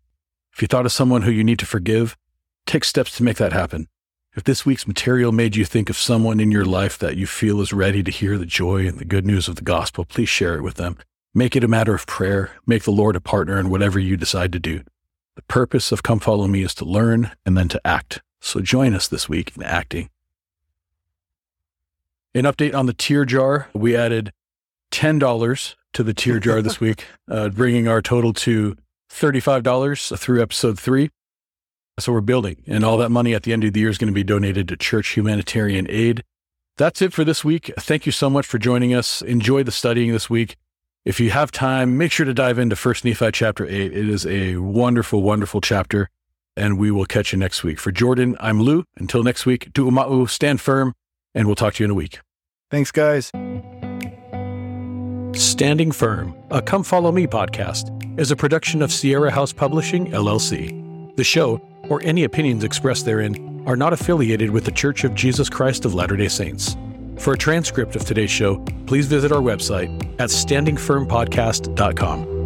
If 0.54 0.62
you 0.62 0.68
thought 0.68 0.86
of 0.86 0.92
someone 0.92 1.22
who 1.22 1.30
you 1.30 1.44
need 1.44 1.58
to 1.58 1.66
forgive, 1.66 2.16
take 2.64 2.84
steps 2.84 3.14
to 3.18 3.22
make 3.22 3.36
that 3.36 3.52
happen. 3.52 3.88
If 4.34 4.44
this 4.44 4.64
week's 4.64 4.88
material 4.88 5.32
made 5.32 5.54
you 5.54 5.66
think 5.66 5.90
of 5.90 5.98
someone 5.98 6.40
in 6.40 6.50
your 6.50 6.64
life 6.64 6.96
that 6.96 7.18
you 7.18 7.26
feel 7.26 7.60
is 7.60 7.74
ready 7.74 8.02
to 8.02 8.10
hear 8.10 8.38
the 8.38 8.46
joy 8.46 8.86
and 8.86 8.98
the 8.98 9.04
good 9.04 9.26
news 9.26 9.48
of 9.48 9.56
the 9.56 9.62
gospel, 9.62 10.06
please 10.06 10.30
share 10.30 10.54
it 10.54 10.62
with 10.62 10.76
them. 10.76 10.96
Make 11.32 11.54
it 11.54 11.64
a 11.64 11.68
matter 11.68 11.94
of 11.94 12.06
prayer. 12.06 12.50
Make 12.66 12.82
the 12.82 12.90
Lord 12.90 13.14
a 13.14 13.20
partner 13.20 13.58
in 13.58 13.70
whatever 13.70 13.98
you 13.98 14.16
decide 14.16 14.52
to 14.52 14.58
do. 14.58 14.82
The 15.36 15.42
purpose 15.42 15.92
of 15.92 16.02
Come 16.02 16.18
Follow 16.18 16.48
Me 16.48 16.62
is 16.62 16.74
to 16.74 16.84
learn 16.84 17.30
and 17.46 17.56
then 17.56 17.68
to 17.68 17.80
act. 17.86 18.20
So 18.40 18.60
join 18.60 18.94
us 18.94 19.06
this 19.06 19.28
week 19.28 19.56
in 19.56 19.62
acting. 19.62 20.10
An 22.34 22.44
update 22.44 22.74
on 22.74 22.86
the 22.86 22.92
tear 22.92 23.24
jar. 23.24 23.68
We 23.72 23.96
added 23.96 24.32
$10 24.90 25.74
to 25.92 26.02
the 26.02 26.14
tear 26.14 26.40
jar 26.40 26.62
this 26.62 26.80
week, 26.80 27.06
uh, 27.28 27.50
bringing 27.50 27.86
our 27.86 28.02
total 28.02 28.32
to 28.34 28.76
$35 29.10 30.18
through 30.18 30.42
episode 30.42 30.78
three. 30.78 31.10
So 31.98 32.12
we're 32.12 32.22
building, 32.22 32.62
and 32.66 32.84
all 32.84 32.96
that 32.98 33.10
money 33.10 33.34
at 33.34 33.42
the 33.42 33.52
end 33.52 33.62
of 33.62 33.72
the 33.72 33.80
year 33.80 33.90
is 33.90 33.98
going 33.98 34.12
to 34.12 34.14
be 34.14 34.24
donated 34.24 34.68
to 34.68 34.76
church 34.76 35.10
humanitarian 35.10 35.86
aid. 35.90 36.24
That's 36.76 37.02
it 37.02 37.12
for 37.12 37.24
this 37.24 37.44
week. 37.44 37.70
Thank 37.78 38.06
you 38.06 38.12
so 38.12 38.30
much 38.30 38.46
for 38.46 38.58
joining 38.58 38.94
us. 38.94 39.20
Enjoy 39.20 39.62
the 39.62 39.72
studying 39.72 40.12
this 40.12 40.30
week. 40.30 40.56
If 41.04 41.18
you 41.18 41.30
have 41.30 41.50
time, 41.50 41.96
make 41.96 42.12
sure 42.12 42.26
to 42.26 42.34
dive 42.34 42.58
into 42.58 42.76
First 42.76 43.06
Nephi 43.06 43.30
chapter 43.32 43.66
8. 43.66 43.72
It 43.72 44.08
is 44.08 44.26
a 44.26 44.56
wonderful, 44.56 45.22
wonderful 45.22 45.62
chapter, 45.62 46.10
and 46.56 46.78
we 46.78 46.90
will 46.90 47.06
catch 47.06 47.32
you 47.32 47.38
next 47.38 47.64
week. 47.64 47.78
For 47.78 47.90
Jordan, 47.90 48.36
I'm 48.38 48.60
Lou. 48.60 48.84
Until 48.98 49.22
next 49.22 49.46
week, 49.46 49.72
tu'uma'u, 49.72 50.28
stand 50.28 50.60
firm, 50.60 50.92
and 51.34 51.46
we'll 51.46 51.56
talk 51.56 51.72
to 51.74 51.82
you 51.82 51.86
in 51.86 51.90
a 51.90 51.94
week. 51.94 52.20
Thanks, 52.70 52.90
guys. 52.90 53.30
Standing 55.32 55.90
Firm, 55.90 56.34
a 56.50 56.60
Come 56.60 56.82
Follow 56.82 57.12
Me 57.12 57.26
podcast, 57.26 58.20
is 58.20 58.30
a 58.30 58.36
production 58.36 58.82
of 58.82 58.92
Sierra 58.92 59.30
House 59.30 59.54
Publishing, 59.54 60.08
LLC. 60.08 61.16
The 61.16 61.24
show, 61.24 61.66
or 61.88 62.02
any 62.02 62.24
opinions 62.24 62.62
expressed 62.62 63.06
therein, 63.06 63.62
are 63.66 63.76
not 63.76 63.94
affiliated 63.94 64.50
with 64.50 64.66
The 64.66 64.70
Church 64.72 65.04
of 65.04 65.14
Jesus 65.14 65.48
Christ 65.48 65.86
of 65.86 65.94
Latter 65.94 66.16
day 66.16 66.28
Saints. 66.28 66.76
For 67.20 67.34
a 67.34 67.38
transcript 67.38 67.94
of 67.96 68.06
today's 68.06 68.30
show, 68.30 68.64
please 68.86 69.06
visit 69.06 69.30
our 69.30 69.42
website 69.42 69.90
at 70.18 70.30
standingfirmpodcast.com. 70.30 72.39